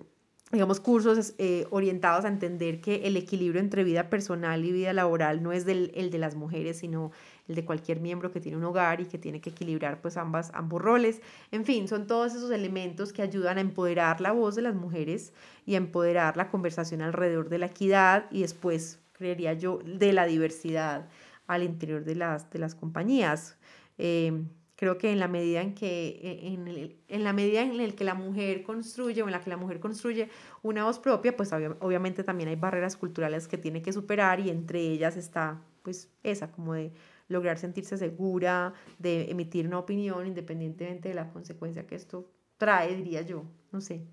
[0.52, 5.42] digamos, cursos eh, orientados a entender que el equilibrio entre vida personal y vida laboral
[5.42, 7.12] no es del, el de las mujeres, sino
[7.52, 10.52] el de cualquier miembro que tiene un hogar y que tiene que equilibrar pues ambas,
[10.54, 11.22] ambos roles.
[11.52, 15.34] En fin, son todos esos elementos que ayudan a empoderar la voz de las mujeres
[15.66, 20.26] y a empoderar la conversación alrededor de la equidad y después, creería yo, de la
[20.26, 21.08] diversidad
[21.48, 23.58] al interior de las, de las compañías.
[23.98, 24.46] Eh,
[24.82, 28.04] creo que en la medida en que e, en, en, la medida en el que
[28.04, 30.30] la mujer construye o en la que la mujer construye
[30.64, 34.80] una voz propia pues obviamente también hay barreras culturales que tiene que superar y entre
[34.80, 36.92] ellas está pues esa como de
[37.32, 43.22] lograr sentirse segura de emitir una opinión independientemente de la consecuencia que esto trae, diría
[43.22, 43.44] yo.
[43.72, 44.04] No sé,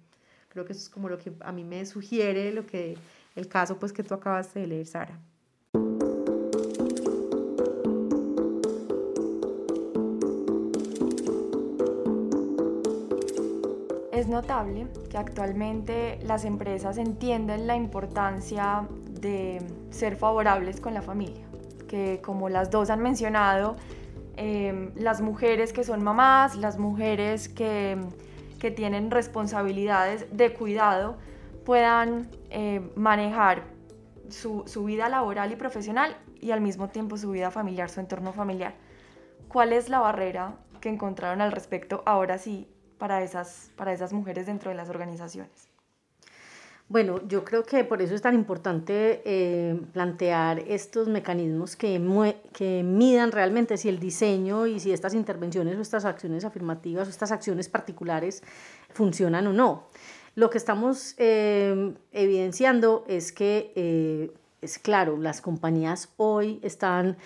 [0.48, 2.96] creo que eso es como lo que a mí me sugiere lo que
[3.36, 5.20] el caso pues que tú acabas de leer, Sara.
[14.12, 21.47] Es notable que actualmente las empresas entienden la importancia de ser favorables con la familia
[21.88, 23.76] que como las dos han mencionado,
[24.36, 27.98] em, las mujeres que son mamás, las mujeres que,
[28.60, 31.16] que tienen responsabilidades de cuidado,
[31.64, 33.64] puedan eh, manejar
[34.30, 38.32] su, su, vida laboral y profesional y al mismo tiempo su vida familiar, su entorno
[38.32, 38.74] familiar.
[39.48, 42.68] ¿Cuál es la barrera que encontraron al respecto ahora sí
[42.98, 45.68] para esas, para esas mujeres dentro de las organizaciones?
[46.90, 52.00] Bueno, yo creo que por eso es tan importante eh, plantear estos mecanismos que,
[52.54, 57.10] que midan realmente si el diseño y si estas intervenciones o estas acciones afirmativas o
[57.10, 58.42] estas acciones particulares
[58.88, 59.88] funcionan o no.
[60.34, 64.32] Lo que estamos eh, evidenciando es que, eh,
[64.62, 67.18] es claro, las compañías hoy están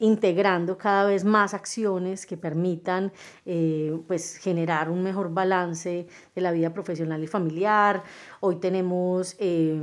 [0.00, 3.12] integrando cada vez más acciones que permitan
[3.46, 8.02] eh, pues generar un mejor balance de la vida profesional y familiar.
[8.40, 9.80] Hoy tenemos eh,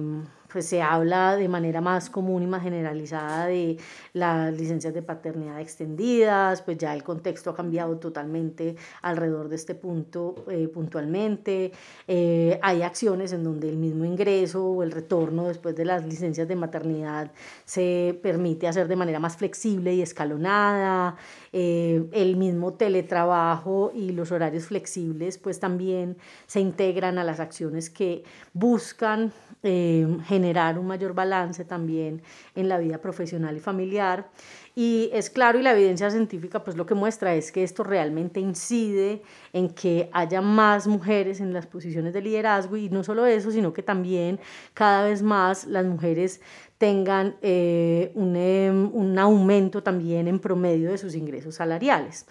[0.52, 3.78] pues se habla de manera más común y más generalizada de
[4.14, 9.76] las licencias de paternidad extendidas, pues ya el contexto ha cambiado totalmente alrededor de este
[9.76, 11.72] punto eh, puntualmente.
[12.08, 16.48] Eh, hay acciones en donde el mismo ingreso o el retorno después de las licencias
[16.48, 17.32] de maternidad
[17.66, 21.16] se permite hacer de manera más flexible y escalonada.
[21.54, 27.90] Eh, el mismo teletrabajo y los horarios flexibles pues también se integran a las acciones
[27.90, 28.24] que
[28.54, 29.32] buscan
[29.64, 32.22] eh, generar un mayor balance también
[32.56, 34.30] en la vida profesional y familiar.
[34.76, 38.40] Y es claro, y la evidencia científica pues lo que muestra es que esto realmente
[38.40, 43.50] incide en que haya más mujeres en las posiciones de liderazgo y no solo eso,
[43.50, 44.40] sino que también
[44.76, 46.42] cada vez más las mujeres
[46.78, 52.28] tengan eh, un, em, un aumento también en promedio de sus ingresos salariales.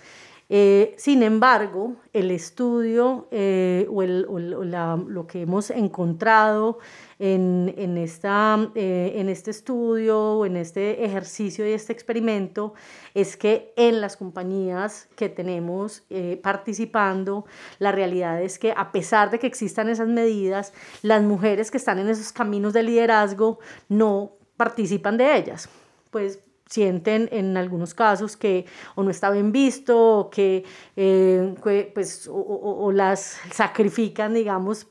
[0.49, 6.79] Eh, sin embargo, el estudio eh, o, el, o la, lo que hemos encontrado
[7.19, 12.75] en, en, esta, eh, en este estudio o en este ejercicio y este experimento
[13.15, 16.05] es que en las compañías que tenemos
[16.43, 17.47] participando,
[17.79, 21.99] la realidad es que a pesar de que existan esas medidas, las mujeres que están
[21.99, 23.59] en esos caminos de liderazgo
[23.89, 25.69] no participan de ellas.
[26.11, 30.65] Pues sienten en algunos casos que o no está bien visto o que
[30.97, 31.55] eh,
[31.95, 34.89] pues, o, las sacrifican, digamos,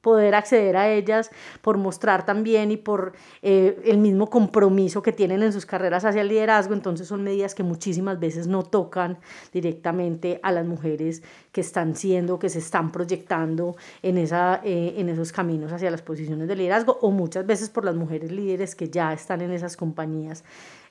[0.00, 1.30] poder acceder a ellas,
[1.60, 6.20] por mostrar también y por eh, el mismo compromiso que tienen en sus carreras hacia
[6.20, 6.74] el liderazgo.
[6.74, 9.18] Entonces son medidas que muchísimas veces no tocan
[9.52, 11.22] directamente a las mujeres
[11.52, 16.02] que están siendo, que se están proyectando en, esa, eh, en esos caminos hacia las
[16.02, 19.76] posiciones de liderazgo o muchas veces por las mujeres líderes que ya están en esas
[19.76, 20.44] compañías.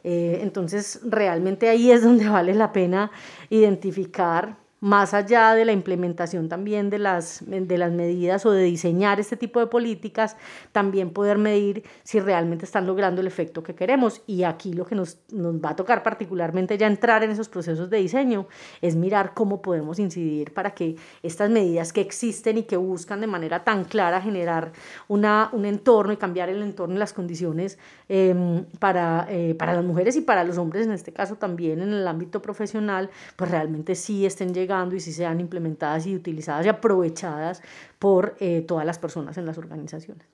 [0.03, 3.11] Eh, entonces realmente ahí es donde vale la pena
[3.49, 9.19] identificar más allá de la implementación también de las, de las medidas o de diseñar
[9.19, 10.37] este tipo de políticas,
[10.71, 14.21] también poder medir si realmente están logrando el efecto que queremos.
[14.27, 17.89] Y aquí lo que nos, nos va a tocar particularmente ya entrar en esos procesos
[17.89, 18.47] de diseño
[18.81, 23.27] es mirar cómo podemos incidir para que estas medidas que existen y que buscan de
[23.27, 24.73] manera tan clara generar
[25.07, 29.83] una, un entorno y cambiar el entorno y las condiciones em, para, eh, para las
[29.83, 33.95] mujeres y para los hombres, en este caso también en el ámbito profesional, pues realmente
[33.95, 37.61] sí estén llegando y si sean implementadas y utilizadas y aprovechadas
[37.99, 40.27] por eh, todas las personas en las organizaciones.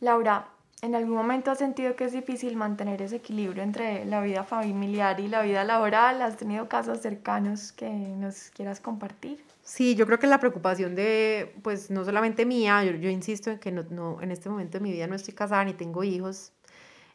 [0.00, 0.48] Laura,
[0.82, 5.18] ¿en algún momento has sentido que es difícil mantener ese equilibrio entre la vida familiar
[5.18, 6.20] y la vida laboral?
[6.22, 9.42] ¿Has tenido casos cercanos que nos quieras compartir?
[9.62, 13.72] Sí, yo creo que la preocupación de, pues no solamente mía, yo, insisto en que
[13.72, 16.52] no, no, en este momento de mi vida no estoy casada ni tengo hijos,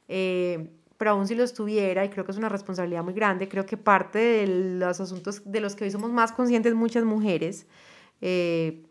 [0.07, 3.65] eh, pero aún si lo estuviera, y creo que es una responsabilidad muy grande, creo
[3.65, 4.47] que parte de
[4.79, 7.67] los asuntos de los que hoy somos más conscientes muchas mujeres,
[8.19, 8.83] eh,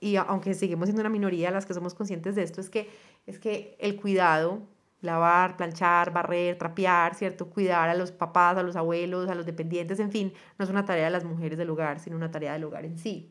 [0.00, 2.88] y aunque seguimos siendo una minoría las que somos conscientes de esto, es que,
[3.26, 4.62] es que el cuidado,
[5.02, 7.50] lavar, planchar, barrer, trapear, ¿cierto?
[7.50, 10.86] Cuidar a los papás, a los abuelos, a los dependientes, en fin, no es una
[10.86, 13.28] tarea de las mujeres del hogar, sino una tarea del hogar en sí.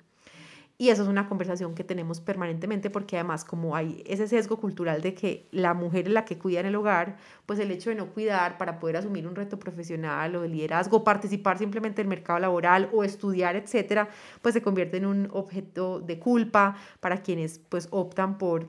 [0.78, 5.02] Y eso es una conversación que tenemos permanentemente porque además como hay ese sesgo cultural
[5.02, 7.96] de que la mujer es la que cuida en el hogar, pues el hecho de
[7.96, 12.10] no cuidar para poder asumir un reto profesional o de liderazgo, participar simplemente en el
[12.10, 14.10] mercado laboral o estudiar, etcétera,
[14.42, 18.68] pues se convierte en un objeto de culpa para quienes pues optan por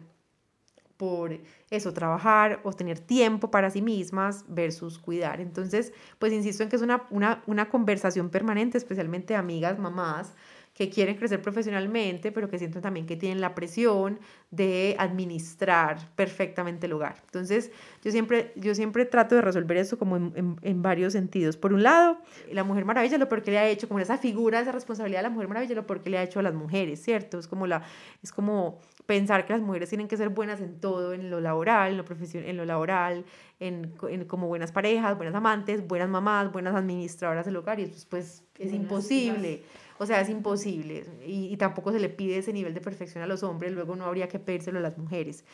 [0.96, 1.40] por
[1.70, 5.40] eso, trabajar o tener tiempo para sí mismas versus cuidar.
[5.40, 10.34] Entonces, pues insisto en que es una, una, una conversación permanente, especialmente amigas, mamás,
[10.74, 14.18] que quieren crecer profesionalmente, pero que sienten también que tienen la presión
[14.50, 17.14] de administrar perfectamente el hogar.
[17.26, 17.70] Entonces,
[18.02, 21.56] yo siempre, yo siempre trato de resolver eso como en, en, varios sentidos.
[21.56, 22.18] Por un lado,
[22.50, 25.30] la Mujer Maravilla, lo porque le ha hecho, como esa figura, esa responsabilidad de la
[25.30, 27.38] Mujer Maravilla, lo porque le ha hecho a las mujeres, ¿cierto?
[27.38, 27.82] Es como, la,
[28.22, 31.92] es como pensar que las mujeres tienen que ser buenas en todo, en lo laboral,
[31.92, 33.24] en lo, profesional, en lo laboral,
[33.60, 38.06] en, en, como buenas parejas, buenas amantes, buenas mamás, buenas administradoras del hogar, y eso
[38.10, 39.62] pues es imposible.
[39.98, 43.42] O sea, es imposible y, tampoco se le pide ese nivel de perfección a los
[43.42, 45.44] hombres, luego no habría que pedírselo a las mujeres.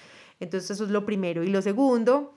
[0.41, 1.43] Entonces eso es lo primero.
[1.45, 2.33] Y lo segundo,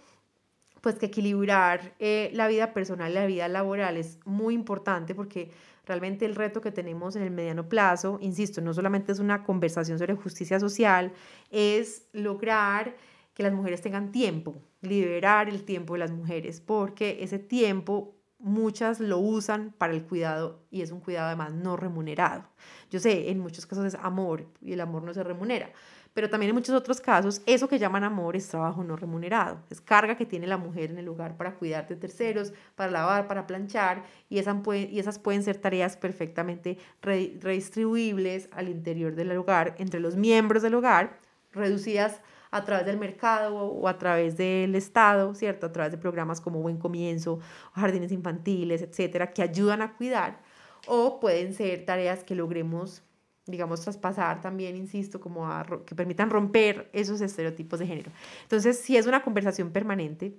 [0.82, 5.50] pues que equilibrar eh, la vida personal y la vida laboral es muy importante porque
[5.86, 9.98] realmente el reto que tenemos en el mediano plazo, insisto, no solamente es una conversación
[9.98, 11.14] sobre justicia social,
[11.52, 12.96] es lograr
[13.34, 18.13] que las mujeres tengan tiempo, liberar el tiempo de las mujeres, porque ese tiempo
[18.44, 22.44] muchas lo usan para el cuidado y es un cuidado además no remunerado.
[22.92, 25.72] Yo sé, en muchos casos es amor y el amor no se remunera,
[26.14, 29.80] pero también en muchos otros casos eso que llaman amor es trabajo no remunerado, es
[29.80, 33.48] carga que tiene la mujer en el hogar para cuidar de terceros, para lavar, para
[33.48, 40.62] planchar y esas, pueden ser tareas perfectamente redistribuibles al interior del hogar, entre los miembros
[40.64, 41.18] del hogar,
[41.54, 42.20] reducidas
[42.54, 45.66] a través del mercado o a través del Estado, ¿cierto?
[45.66, 47.40] A través de programas como Buen Comienzo,
[47.74, 50.40] jardines infantiles, etcétera, que ayudan a cuidar,
[50.86, 53.02] o pueden ser tareas que logremos,
[53.48, 58.12] digamos, traspasar también, insisto, como a, que permitan romper esos estereotipos de género.
[58.44, 60.38] Entonces, si es una conversación permanente,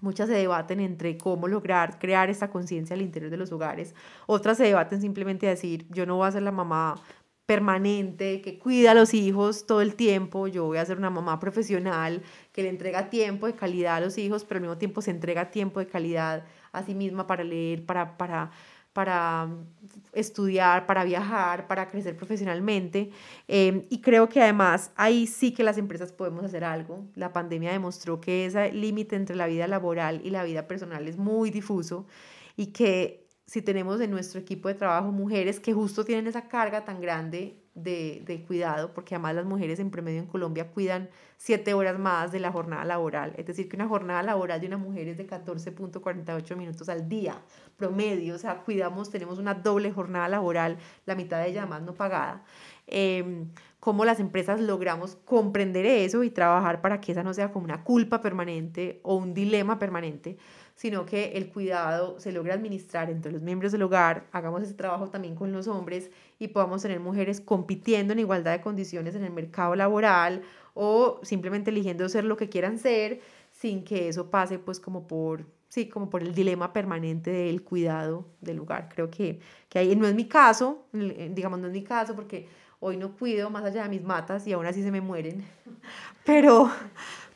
[0.00, 3.94] Muchas se debaten entre cómo lograr crear esa conciencia al interior de los hogares.
[4.26, 6.96] Otras se debaten simplemente a decir, yo no voy a ser la mamá
[7.46, 10.48] permanente, que cuida a los hijos todo el tiempo.
[10.48, 12.22] Yo voy a ser una mamá profesional
[12.52, 15.50] que le entrega tiempo de calidad a los hijos, pero al mismo tiempo se entrega
[15.50, 18.50] tiempo de calidad a sí misma para leer, para, para,
[18.94, 19.48] para
[20.12, 23.10] estudiar, para viajar, para crecer profesionalmente.
[23.46, 27.04] Em, y creo que además ahí sí que las empresas podemos hacer algo.
[27.14, 31.18] La pandemia demostró que ese límite entre la vida laboral y la vida personal es
[31.18, 32.06] muy difuso
[32.56, 36.84] y que si tenemos en nuestro equipo de trabajo mujeres que justo tienen esa carga
[36.84, 41.74] tan grande de, de, cuidado, porque además las mujeres en promedio en Colombia cuidan siete
[41.74, 43.34] horas más de la jornada laboral.
[43.36, 47.42] Es decir, que una jornada laboral de una mujer es de 14.48 minutos al día,
[47.76, 48.36] promedio.
[48.36, 52.44] O sea, cuidamos, tenemos una doble jornada laboral, la mitad de ella además no pagada.
[52.86, 53.44] Eh,
[53.84, 57.84] cómo las empresas logramos comprender eso y trabajar para que esa no sea como una
[57.84, 60.38] culpa permanente o un dilema permanente,
[60.74, 65.08] sino que el cuidado se logra administrar entre los miembros del hogar, hagamos ese trabajo
[65.08, 69.32] también con los hombres y podamos tener mujeres compitiendo en igualdad de condiciones en el
[69.32, 70.42] mercado laboral
[70.74, 73.20] o simplemente eligiendo ser lo que quieran ser
[73.52, 78.26] sin que eso pase pues como por sí, como por el dilema permanente del cuidado
[78.40, 78.88] del hogar.
[78.88, 82.48] Creo que, que ahí no es mi caso, digamos, no es mi caso porque
[82.80, 85.44] hoy no cuido más allá de mis matas y aún así se me mueren,
[86.24, 86.70] pero,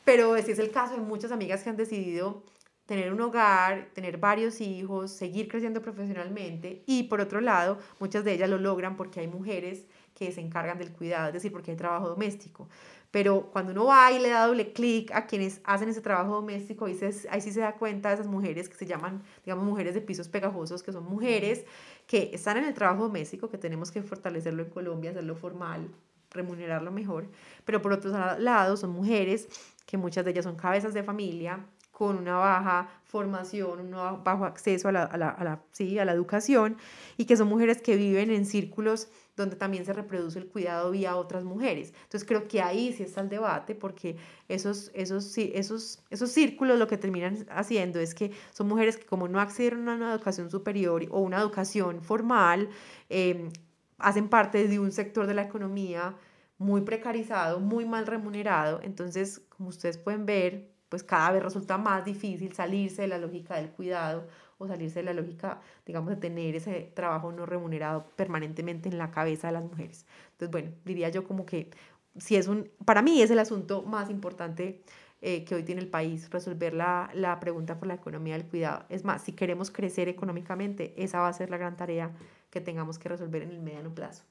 [0.04, 2.42] pero es el caso de muchas amigas que han decidido
[2.88, 8.32] tener un hogar, tener varios hijos, seguir creciendo profesionalmente y por otro lado, muchas de
[8.32, 9.84] ellas lo logran porque hay mujeres
[10.14, 12.66] que se encargan del cuidado, es decir, porque hay trabajo doméstico.
[13.10, 16.86] Pero cuando uno va y le da doble clic a quienes hacen ese trabajo doméstico,
[16.86, 20.00] ahí, ahí sí se da cuenta de esas mujeres que se llaman, digamos, mujeres de
[20.00, 21.66] pisos pegajosos, que son mujeres
[22.06, 25.90] que están en el trabajo doméstico, que tenemos que fortalecerlo en Colombia, hacerlo formal,
[26.30, 27.28] remunerarlo mejor,
[27.66, 29.46] pero por otro lado son mujeres
[29.84, 31.66] que muchas de ellas son cabezas de familia,
[31.98, 36.04] con una baja formación, un bajo acceso a la, a la, a la, sí, a
[36.04, 36.76] la educación
[37.16, 41.16] y que son mujeres que viven en círculos donde también se reproduce el cuidado vía
[41.16, 41.92] otras mujeres.
[42.04, 46.86] Entonces creo que ahí sí está el debate porque esos, esos, esos, esos círculos lo
[46.86, 51.04] que terminan haciendo es que son mujeres que como no accedieron a una educación superior
[51.10, 52.68] o una educación formal,
[53.08, 53.50] em,
[53.98, 56.14] hacen parte de un sector de la economía
[56.58, 58.78] muy precarizado, muy mal remunerado.
[58.84, 63.56] Entonces, como ustedes pueden ver, pues cada vez resulta más difícil salirse de la lógica
[63.56, 64.26] del cuidado
[64.58, 69.10] o salirse de la lógica, digamos, de tener ese trabajo no remunerado permanentemente en la
[69.10, 70.06] cabeza de las mujeres.
[70.32, 71.70] Entonces, bueno, diría yo como que
[72.16, 74.82] si es un, para mí es el asunto más importante
[75.20, 78.84] eh, que hoy tiene el país, resolver la, la pregunta por la economía del cuidado.
[78.88, 82.12] Es más, si queremos crecer económicamente, esa va a ser la gran tarea
[82.50, 84.24] que tengamos que resolver en el mediano plazo.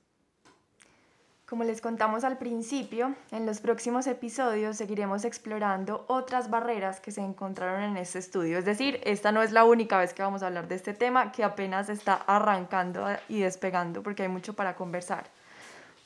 [1.47, 7.21] Como les contamos al principio, en los próximos episodios seguiremos explorando otras barreras que se
[7.21, 8.57] encontraron en este estudio.
[8.57, 11.31] Es decir, esta no es la única vez que vamos a hablar de este tema,
[11.31, 15.27] que apenas está arrancando y despegando porque hay mucho para conversar.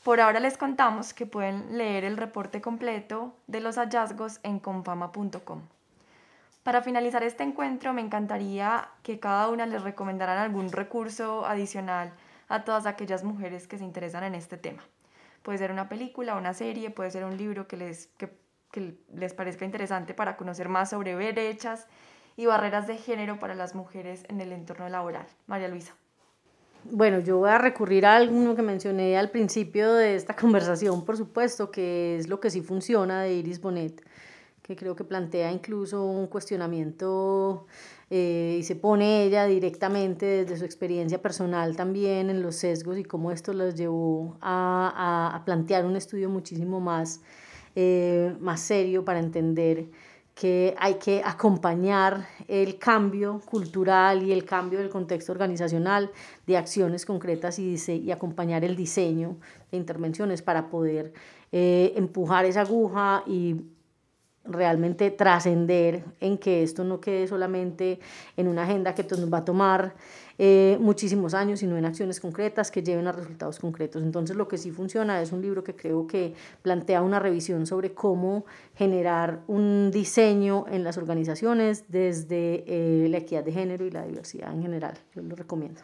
[0.04, 5.62] Por ahora les contamos que pueden leer el reporte completo de los hallazgos en confama.com.
[6.62, 12.14] Para finalizar este encuentro, me encantaría que cada una les recomendaran algún recurso adicional
[12.48, 14.84] a todas aquellas mujeres que se interesan en este tema.
[15.44, 18.30] Puede ser una película, una serie, puede ser un libro que les, que,
[19.14, 21.88] les parezca interesante para conocer más sobre brechas
[22.38, 25.26] y barreras de género para las mujeres en el entorno laboral.
[25.48, 25.96] María Luisa.
[26.84, 31.18] Bueno, yo voy a recurrir a algo que mencioné al principio de esta conversación, por
[31.18, 34.04] supuesto, que es lo que sí funciona de Iris Bonet,
[34.62, 37.68] que creo que plantea incluso un cuestionamiento
[38.14, 43.05] eh, y se pone ella directamente desde su experiencia personal también en los sesgos y
[43.05, 47.22] cómo esto los llevó a, a, plantear un estudio muchísimo más,
[47.74, 49.86] eh, más serio para entender
[50.36, 56.12] que hay que acompañar el cambio cultural y el cambio del contexto organizacional
[56.45, 59.38] de acciones concretas y, y acompañar el diseño
[59.72, 61.14] de intervenciones para poder
[61.53, 63.55] eh, empujar esa aguja y
[64.44, 68.00] realmente trascender en que esto no quede solamente
[68.38, 69.94] en una agenda que nos va a tomar
[70.38, 74.02] eh, muchísimos años, sino en acciones concretas que lleven a resultados concretos.
[74.02, 76.34] Entonces lo que sí funciona es un libro que creo que
[76.64, 83.44] plantea una revisión sobre cómo generar un diseño en las organizaciones desde eh, la equidad
[83.44, 84.98] de género y la diversidad en general.
[85.14, 85.82] Yo lo recomiendo.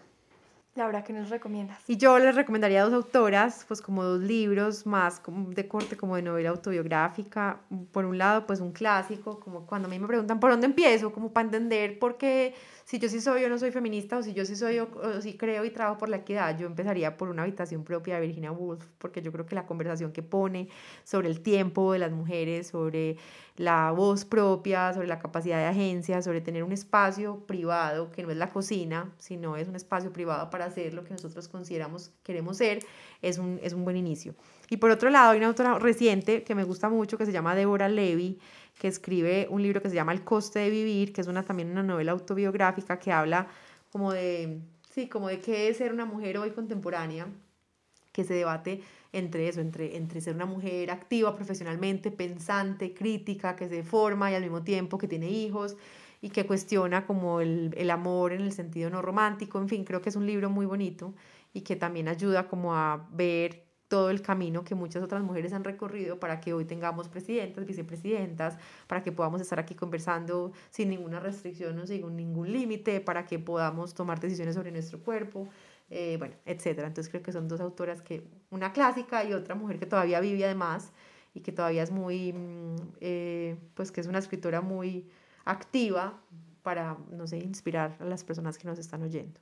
[0.77, 1.77] Laura, ¿qué nos recomiendas?
[1.87, 6.21] Y yo les recomendaría dos autoras, pues como dos libros más de corte como de
[6.21, 7.61] novela autobiográfica.
[7.91, 11.11] Por un lado, pues un clásico, como cuando a mí me preguntan por dónde empiezo,
[11.11, 12.53] como para entender por qué
[12.87, 14.87] si yo sí soy o no soy feminista o si yo sí soy o,
[15.21, 18.53] si creo y trabajo por la equidad, yo empezaría por una habitación propia de Virginia
[18.53, 20.69] Woolf, porque yo creo que la conversación que pone
[21.03, 23.17] sobre el tiempo de las mujeres, sobre
[23.57, 28.31] la voz propia, sobre la capacidad de agencia, sobre tener un espacio privado que no
[28.31, 32.55] es la cocina, sino es un espacio privado para hacer lo que nosotros consideramos queremos
[32.55, 32.79] ser,
[33.21, 34.33] es un, es un buen inicio.
[34.69, 37.53] Y por otro lado, hay una autora reciente que me gusta mucho que se llama
[37.53, 38.39] Deborah Levy,
[38.79, 41.71] que escribe un libro que se llama El coste de vivir, que es una, también
[41.71, 43.47] una novela autobiográfica que habla
[43.91, 44.59] como de,
[44.89, 47.27] sí, como de qué es ser una mujer hoy contemporánea,
[48.11, 48.81] que se debate
[49.13, 54.35] entre eso, entre, entre ser una mujer activa profesionalmente, pensante, crítica, que se forma y
[54.35, 55.77] al mismo tiempo que tiene hijos
[56.21, 60.01] y que cuestiona como el, el amor en el sentido no romántico, en fin, creo
[60.01, 61.13] que es un libro muy bonito
[61.53, 65.63] y que también ayuda como a ver todo el camino que muchas otras mujeres han
[65.63, 68.57] recorrido para que hoy tengamos presidentas, vicepresidentas,
[68.87, 73.39] para que podamos estar aquí conversando sin ninguna restricción o sin ningún límite, para que
[73.39, 75.47] podamos tomar decisiones sobre nuestro cuerpo,
[75.89, 76.87] eh, bueno, etcétera.
[76.87, 80.43] Entonces creo que son dos autoras que, una clásica y otra mujer que todavía vive
[80.45, 80.91] además
[81.33, 85.09] y que todavía es muy, mm, eh, pues que es una escritora muy
[85.45, 86.19] activa
[86.63, 89.39] para, no sé, inspirar a las personas que nos están oyendo.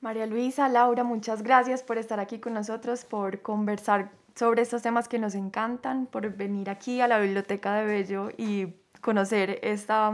[0.00, 5.08] María Luisa, Laura, muchas gracias por estar aquí con nosotros, por conversar sobre estos temas
[5.08, 10.12] que nos encantan, por venir aquí a la Biblioteca de Bello y conocer esta,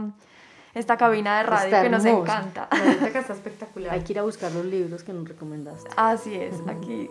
[0.73, 2.69] esta cabina de radio que nos encanta.
[2.71, 3.93] La biblioteca está espectacular.
[3.93, 5.89] Hay que ir a buscar los libros que nos recomendaste.
[5.97, 7.09] Así es, aquí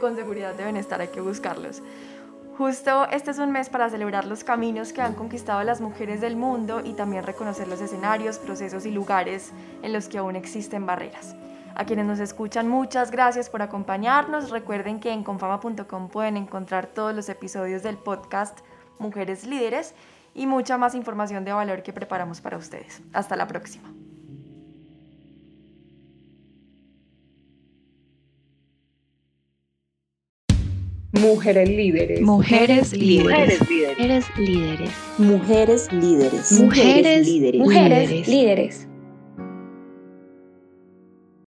[0.00, 1.82] con seguridad deben estar, hay que buscarlos.
[2.56, 6.36] Justo este es un mes para celebrar los caminos que han conquistado las mujeres del
[6.36, 9.50] mundo y también reconocer los escenarios, procesos y lugares
[9.82, 11.34] en los que aún existen barreras.
[11.74, 14.50] A quienes nos escuchan, muchas gracias por acompañarnos.
[14.50, 18.60] Recuerden que en confama.com pueden encontrar todos los episodios del podcast
[18.98, 19.94] Mujeres Líderes
[20.34, 23.02] y mucha más información de valor que preparamos para ustedes.
[23.12, 23.92] Hasta la próxima.
[31.12, 32.22] Mujeres líderes.
[32.22, 33.60] Mujeres líderes.
[33.60, 34.94] Mujeres líderes.
[35.18, 36.52] Mujeres líderes.
[36.52, 37.60] Mujeres líderes.
[37.60, 38.88] Mujeres líderes.